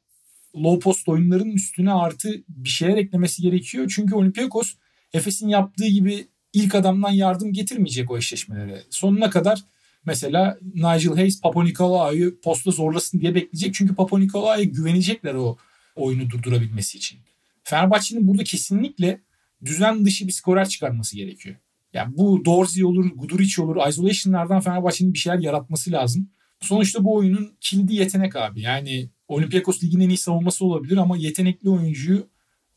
[0.55, 3.91] low post oyunların üstüne artı bir şeyler eklemesi gerekiyor.
[3.95, 4.75] Çünkü Olympiakos
[5.13, 8.81] Efes'in yaptığı gibi ilk adamdan yardım getirmeyecek o eşleşmelere.
[8.89, 9.63] Sonuna kadar
[10.05, 13.73] mesela Nigel Hayes Papanikolaou'yu posta zorlasın diye bekleyecek.
[13.73, 15.57] Çünkü Papanikolaou'ya güvenecekler o
[15.95, 17.19] oyunu durdurabilmesi için.
[17.63, 19.21] Fenerbahçe'nin burada kesinlikle
[19.65, 21.55] düzen dışı bir skorer çıkarması gerekiyor.
[21.93, 26.29] Yani bu Dorsey olur, Guduric olur, isolation'lardan Fenerbahçe'nin bir şeyler yaratması lazım.
[26.59, 28.61] Sonuçta bu oyunun kilidi yetenek abi.
[28.61, 32.27] Yani Olympiakos ligin en iyi savunması olabilir ama yetenekli oyuncuyu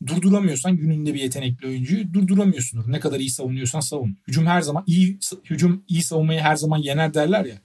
[0.07, 2.91] durduramıyorsan gününde bir yetenekli oyuncuyu durduramıyorsundur.
[2.91, 4.17] Ne kadar iyi savunuyorsan savun.
[4.27, 7.61] Hücum her zaman iyi hücum iyi savunmayı her zaman yener derler ya.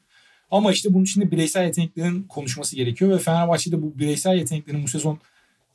[0.51, 4.89] Ama işte bunun için de bireysel yeteneklerin konuşması gerekiyor ve Fenerbahçe'de bu bireysel yeteneklerin bu
[4.89, 5.19] sezon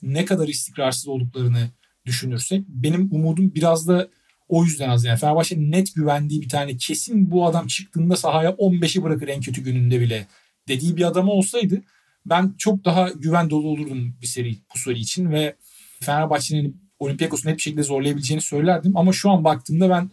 [0.01, 1.69] ne kadar istikrarsız olduklarını
[2.05, 4.09] düşünürsek benim umudum biraz da
[4.47, 5.19] o yüzden az yani.
[5.19, 9.99] Fenerbahçe net güvendiği bir tane kesin bu adam çıktığında sahaya 15'i bırakır en kötü gününde
[9.99, 10.27] bile
[10.67, 11.81] dediği bir adam olsaydı
[12.25, 15.55] Ben çok daha güven dolu olurdum bir seri bu seri için ve
[15.99, 18.97] Fenerbahçe'nin Olympiakos'u net bir şekilde zorlayabileceğini söylerdim.
[18.97, 20.11] Ama şu an baktığımda ben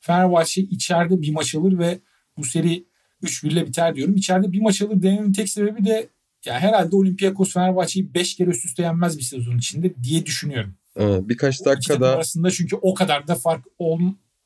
[0.00, 1.98] Fenerbahçe içeride bir maç alır ve
[2.36, 2.84] bu seri
[3.22, 4.16] 3-1 ile biter diyorum.
[4.16, 6.08] İçeride bir maç alır dememin tek sebebi de
[6.44, 10.74] ya herhalde Olympiakos Fenerbahçe'yi 5 kere üst üste yenmez bir sezon içinde diye düşünüyorum.
[10.98, 14.00] Ee, birkaç dakika daha arasında çünkü o kadar da fark ol,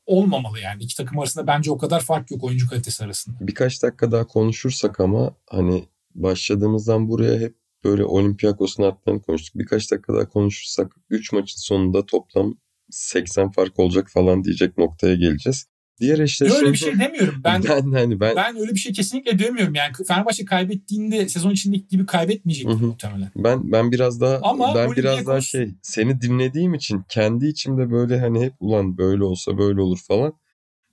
[0.05, 0.83] olmamalı yani.
[0.83, 3.37] İki takım arasında bence o kadar fark yok oyuncu kalitesi arasında.
[3.41, 5.85] Birkaç dakika daha konuşursak ama hani
[6.15, 9.55] başladığımızdan buraya hep böyle Olympiakos'un hatlarını konuştuk.
[9.55, 12.55] Birkaç dakika daha konuşursak 3 maçın sonunda toplam
[12.89, 15.65] 80 fark olacak falan diyecek noktaya geleceğiz.
[15.99, 16.57] Diğer eşleşme...
[16.57, 17.35] Öyle bir şey demiyorum.
[17.43, 19.75] Ben, ben, hani ben, ben öyle bir şey kesinlikle demiyorum.
[19.75, 23.31] Yani Fenerbahçe kaybettiğinde sezon içindeki gibi kaybetmeyecektir muhtemelen.
[23.35, 28.19] Ben ben biraz daha Ama ben biraz daha şey seni dinlediğim için kendi içimde böyle
[28.19, 30.33] hani hep ulan böyle olsa böyle olur falan.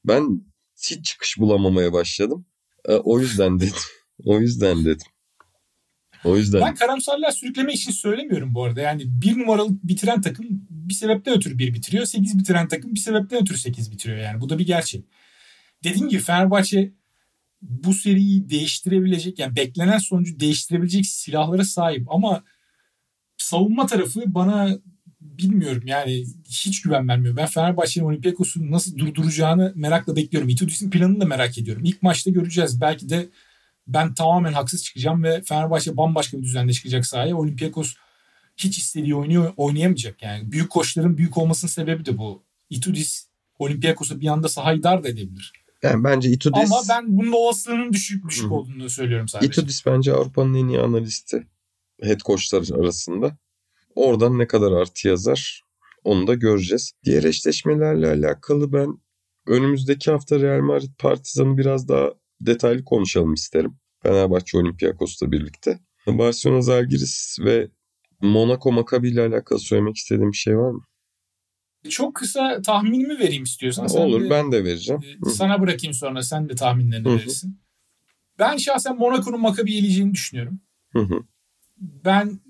[0.05, 0.45] Ben
[0.91, 2.47] hiç çıkış bulamamaya başladım.
[2.89, 3.73] E, o yüzden dedim.
[4.25, 5.07] o yüzden dedim.
[6.25, 6.61] O yüzden.
[6.61, 8.81] Ben karamsarlığa sürükleme için söylemiyorum bu arada.
[8.81, 10.47] Yani bir numaralı bitiren takım
[10.91, 12.05] bir sebepten ötürü bir bitiriyor.
[12.05, 14.41] Sekiz bitiren takım bir sebepten ötürü sekiz bitiriyor yani.
[14.41, 15.05] Bu da bir gerçek.
[15.85, 16.93] Dediğim gibi Fenerbahçe
[17.63, 22.45] bu seriyi değiştirebilecek yani beklenen sonucu değiştirebilecek silahlara sahip ama
[23.39, 24.79] savunma tarafı bana
[25.21, 27.37] bilmiyorum yani hiç güven vermiyor.
[27.37, 30.49] Ben Fenerbahçe'nin Olympiakos'u nasıl durduracağını merakla bekliyorum.
[30.49, 31.85] Itudis'in planını da merak ediyorum.
[31.85, 32.81] İlk maçta göreceğiz.
[32.81, 33.29] Belki de
[33.87, 37.37] ben tamamen haksız çıkacağım ve Fenerbahçe bambaşka bir düzende çıkacak sahaya.
[37.37, 37.95] Olympiakos
[38.65, 40.23] hiç istediği oynuyor, oynayamayacak.
[40.23, 42.45] Yani büyük koçların büyük olmasının sebebi de bu.
[42.71, 45.53] Itudis Olympiakos'u bir anda sahayı dar da edebilir.
[45.83, 46.73] Yani bence Itudis...
[46.73, 48.55] Ama ben bunun olasılığının düşük düşük Hı.
[48.55, 49.47] olduğunu söylüyorum sadece.
[49.47, 51.47] Itudis bence Avrupa'nın en iyi analisti.
[52.03, 53.39] Head coachlar arasında.
[53.95, 55.63] Oradan ne kadar artı yazar
[56.05, 56.93] onu da göreceğiz.
[57.05, 58.99] Diğer eşleşmelerle alakalı ben
[59.47, 63.77] önümüzdeki hafta Real Madrid Partizan'ı biraz daha detaylı konuşalım isterim.
[64.03, 65.81] Fenerbahçe Olympiakos'la birlikte.
[66.07, 67.71] Barcelona Zalgiris ve
[68.21, 70.85] Monaco Maccabi ile alakalı söylemek istediğim bir şey var mı?
[71.89, 73.87] Çok kısa tahminimi vereyim istiyorsan.
[73.87, 75.03] Sen Olur de, ben de vereceğim.
[75.27, 77.17] E, sana bırakayım sonra sen de tahminlerini Hı-hı.
[77.17, 77.61] verirsin.
[78.39, 80.61] Ben şahsen Monaco'nun Maccabi eleyeceğini düşünüyorum.
[80.93, 81.23] Hı-hı.
[81.79, 82.41] Ben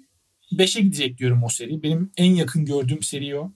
[0.53, 1.83] 5'e gidecek diyorum o seri.
[1.83, 3.53] Benim en yakın gördüğüm seri o.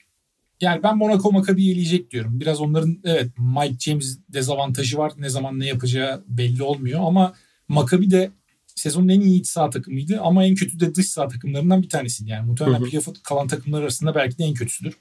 [0.61, 2.41] Yani ben Monaco Maccabi eleyecek diyorum.
[2.41, 5.13] Biraz onların evet Mike James dezavantajı var.
[5.19, 7.35] Ne zaman ne yapacağı belli olmuyor ama
[7.69, 8.31] Maccabi de
[8.75, 12.31] sezonun en iyi iç saha takımıydı ama en kötü de dış saha takımlarından bir tanesiydi.
[12.31, 14.95] Yani muhtemelen playoff kalan takımlar arasında belki de en kötüsüdür.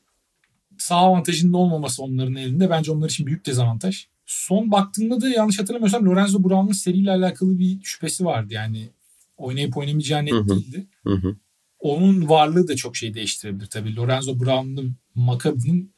[0.77, 4.07] Sağ avantajının olmaması onların elinde bence onlar için büyük dezavantaj.
[4.25, 8.53] Son baktığımda da yanlış hatırlamıyorsam Lorenzo Brown'un seriyle alakalı bir şüphesi vardı.
[8.53, 8.89] Yani
[9.37, 10.87] oynayıp oynamayacağı net değildi.
[11.03, 11.35] Hı hı.
[11.79, 13.95] Onun varlığı da çok şey değiştirebilir tabii.
[13.95, 15.93] Lorenzo Brown'un Maccabi'nin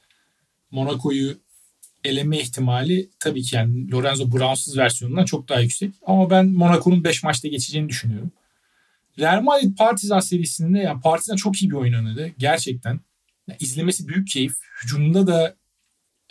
[0.72, 1.38] Monaco'yu
[2.06, 5.94] eleme ihtimali tabii ki yani Lorenzo Brown'suz versiyonundan çok daha yüksek.
[6.06, 8.32] Ama ben Monaco'nun 5 maçta geçeceğini düşünüyorum.
[9.20, 12.32] Real Madrid Partizan serisinde yani Partizan çok iyi bir oyun oynadı.
[12.38, 13.00] Gerçekten.
[13.48, 14.54] Yani izlemesi büyük keyif.
[14.84, 15.56] Hücumda da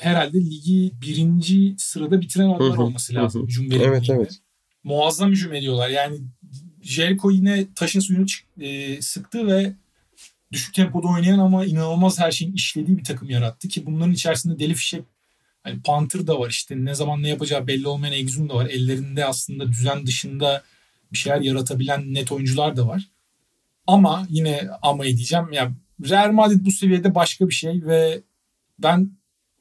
[0.00, 3.46] herhalde ligi birinci sırada bitiren onlar olması lazım.
[3.46, 4.40] Hücum evet, evet.
[4.84, 5.88] Muazzam hücum ediyorlar.
[5.88, 6.18] Yani
[6.82, 8.26] Jericho yine taşın suyunu
[8.60, 9.72] e, sıktı ve
[10.52, 14.74] düşük tempoda oynayan ama inanılmaz her şeyin işlediği bir takım yarattı ki bunların içerisinde deli
[14.74, 15.04] fişek
[15.64, 18.66] hani Panther da var işte ne zaman ne yapacağı belli olmayan Exum da var.
[18.66, 20.62] Ellerinde aslında düzen dışında
[21.12, 23.08] bir şeyler yaratabilen net oyuncular da var.
[23.86, 25.72] Ama yine ama diyeceğim ya
[26.08, 28.20] Real Madrid bu seviyede başka bir şey ve
[28.78, 29.10] ben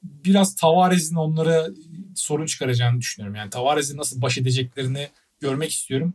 [0.02, 1.68] biraz Tavares'in onlara
[2.14, 3.36] sorun çıkaracağını düşünüyorum.
[3.36, 5.08] Yani Tavares'i nasıl baş edeceklerini
[5.40, 6.14] görmek istiyorum.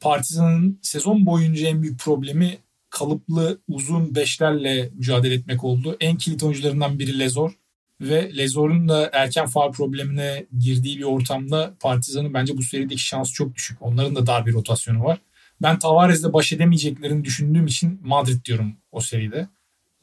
[0.00, 2.58] Partizan'ın sezon boyunca en büyük problemi
[2.90, 5.96] kalıplı uzun beşlerle mücadele etmek oldu.
[6.00, 7.57] En kilit oyuncularından biri Lezor
[8.00, 13.54] ve Lezor'un da erken faal problemine girdiği bir ortamda Partizan'ın bence bu serideki şansı çok
[13.54, 13.82] düşük.
[13.82, 15.18] Onların da dar bir rotasyonu var.
[15.62, 19.48] Ben Tavares'le baş edemeyeceklerini düşündüğüm için Madrid diyorum o seride.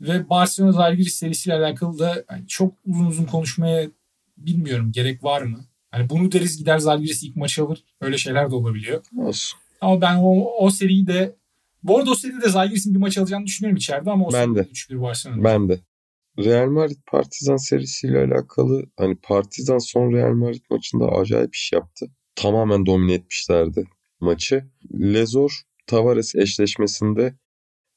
[0.01, 3.89] Ve Barcelona Zalgiris serisiyle alakalı da yani çok uzun uzun konuşmaya
[4.37, 5.65] bilmiyorum gerek var mı?
[5.91, 7.83] Hani bunu deriz gider Zalgiris ilk maçı alır.
[8.01, 9.01] Öyle şeyler de olabiliyor.
[9.17, 9.59] Olsun.
[9.81, 11.35] Ama ben o, o seriyi de
[11.83, 14.59] bu arada o seride de Zalgiris'in bir maç alacağını düşünüyorum içeride ama o ben de.
[14.59, 15.43] 3-1 Barcelona.
[15.43, 15.79] Ben de.
[16.39, 22.05] Real Madrid Partizan serisiyle alakalı hani Partizan son Real Madrid maçında acayip iş yaptı.
[22.35, 23.87] Tamamen domine etmişlerdi
[24.19, 24.65] maçı.
[24.93, 27.35] Lezor Tavares eşleşmesinde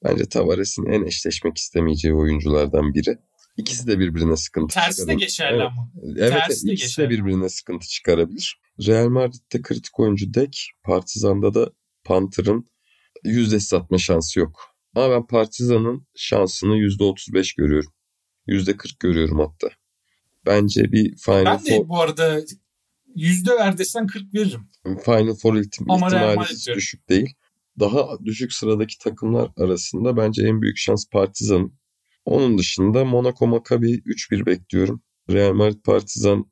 [0.05, 3.19] bence Tavares'in en eşleşmek istemeyeceği oyunculardan biri.
[3.57, 5.21] İkisi de birbirine sıkıntı Tersi çıkarabilir.
[5.21, 5.67] de geçerli evet.
[5.73, 5.91] ama.
[6.17, 8.61] Evet, Tersi de ikisi de birbirine sıkıntı çıkarabilir.
[8.87, 11.71] Real Madrid'de kritik oyuncu Dek, Partizan'da da
[12.05, 12.67] Panther'ın
[13.25, 14.61] yüzde satma şansı yok.
[14.95, 17.93] Ama ben Partizan'ın şansını yüzde otuz beş görüyorum.
[18.49, 19.69] Yüzde kırk görüyorum hatta.
[20.47, 21.89] Bence bir Final Ben de Four...
[21.89, 22.41] bu arada
[23.15, 24.69] yüzde ver desen kırk veririm.
[25.05, 27.35] Final Four ihtim- ihtimali hiç düşük değil.
[27.81, 31.73] daha düşük sıradaki takımlar arasında bence en büyük şans Partizan.
[32.25, 35.03] Onun dışında Monaco Maccabi 3-1 bekliyorum.
[35.31, 36.51] Real Madrid Partizan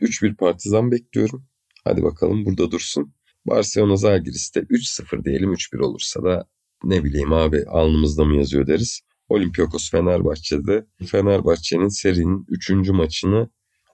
[0.00, 1.46] 3-1 Partizan bekliyorum.
[1.84, 3.14] Hadi bakalım burada dursun.
[3.46, 6.48] Barcelona Zalgiris'te 3-0 diyelim 3-1 olursa da
[6.84, 9.00] ne bileyim abi alnımızda mı yazıyor deriz.
[9.32, 12.70] Olympiakos Fenerbahçe'de Fenerbahçe'nin serinin 3.
[12.70, 13.48] maçını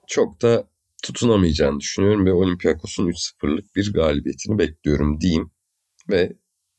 [0.07, 0.67] çok da
[1.03, 5.51] tutunamayacağını düşünüyorum ve Olympiakos'un 3-0'lık bir galibiyetini bekliyorum diyeyim.
[6.09, 6.33] Ve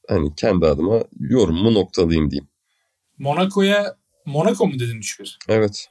[0.09, 2.49] hani kendi adıma yorumumu noktalayayım diyeyim.
[3.19, 3.97] Monaco'ya
[4.27, 5.37] Monaco mu dedin 3-1?
[5.49, 5.89] Evet.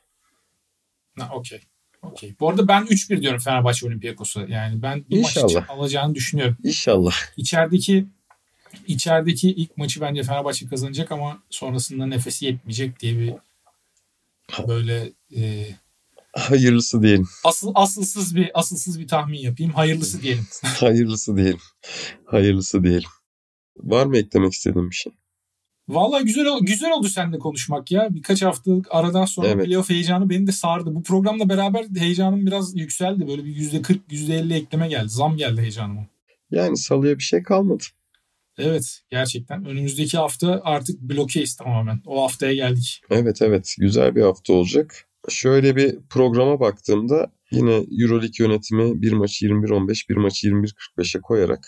[1.20, 1.59] Ha, okey.
[2.01, 2.36] Okey.
[2.39, 4.41] Bu arada ben 3-1 diyorum Fenerbahçe Olympiakos'a.
[4.41, 5.70] Yani ben maç için İnşallah.
[5.70, 6.57] alacağını düşünüyorum.
[6.63, 7.13] İnşallah.
[7.38, 8.07] İçerideki
[8.88, 13.34] içerideki ilk maçı bence Fenerbahçe kazanacak ama sonrasında nefesi yetmeyecek diye bir
[14.67, 15.67] böyle e,
[16.34, 17.28] Hayırlısı diyelim.
[17.43, 19.72] asıl asılsız bir asılsız bir tahmin yapayım.
[19.72, 20.47] Hayırlısı diyelim.
[20.63, 21.59] Hayırlısı diyelim.
[22.26, 23.09] Hayırlısı diyelim.
[23.78, 25.13] Var mı eklemek istediğin bir şey?
[25.89, 28.07] Vallahi güzel güzel oldu seninle konuşmak ya.
[28.15, 29.65] Birkaç haftalık aradan sonra Evet.
[29.65, 30.95] playoff heyecanı beni de sardı.
[30.95, 33.28] Bu programla beraber heyecanım biraz yükseldi.
[33.28, 35.09] Böyle bir %40, %50 ekleme geldi.
[35.09, 36.05] Zam geldi heyecanıma.
[36.51, 37.84] Yani salıya bir şey kalmadı.
[38.60, 39.66] Evet gerçekten.
[39.66, 42.01] Önümüzdeki hafta artık blokeyiz tamamen.
[42.05, 43.01] O haftaya geldik.
[43.10, 45.05] Evet evet güzel bir hafta olacak.
[45.30, 51.68] Şöyle bir programa baktığımda yine Euroleague yönetimi bir maçı 21-15 bir maçı 21-45'e koyarak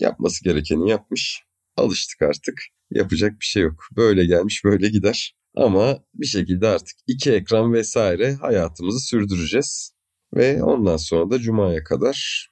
[0.00, 1.42] yapması gerekeni yapmış.
[1.76, 2.62] Alıştık artık.
[2.90, 3.84] Yapacak bir şey yok.
[3.96, 5.34] Böyle gelmiş böyle gider.
[5.56, 9.92] Ama bir şekilde artık iki ekran vesaire hayatımızı sürdüreceğiz.
[10.34, 12.48] Ve ondan sonra da Cuma'ya kadar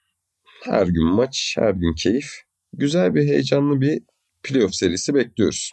[0.65, 2.48] her gün maç, her gün keyif.
[2.73, 4.03] Güzel bir heyecanlı bir
[4.43, 5.71] playoff serisi bekliyoruz.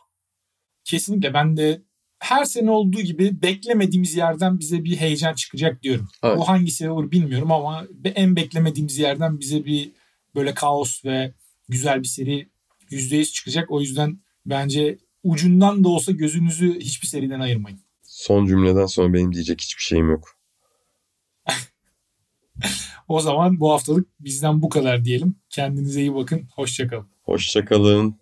[0.84, 1.82] Kesinlikle ben de
[2.20, 6.10] her sene olduğu gibi beklemediğimiz yerden bize bir heyecan çıkacak diyorum.
[6.24, 6.38] Evet.
[6.38, 9.92] Bu hangisi olur bilmiyorum ama en beklemediğimiz yerden bize bir
[10.36, 11.34] böyle kaos ve
[11.70, 12.50] güzel bir seri
[12.92, 13.72] %100 çıkacak.
[13.72, 17.80] O yüzden bence ucundan da olsa gözünüzü hiçbir seriden ayırmayın.
[18.04, 20.38] Son cümleden sonra benim diyecek hiçbir şeyim yok.
[23.08, 25.36] O zaman bu haftalık bizden bu kadar diyelim.
[25.50, 26.48] Kendinize iyi bakın.
[26.56, 27.08] Hoşçakalın.
[27.24, 28.16] Hoşçakalın.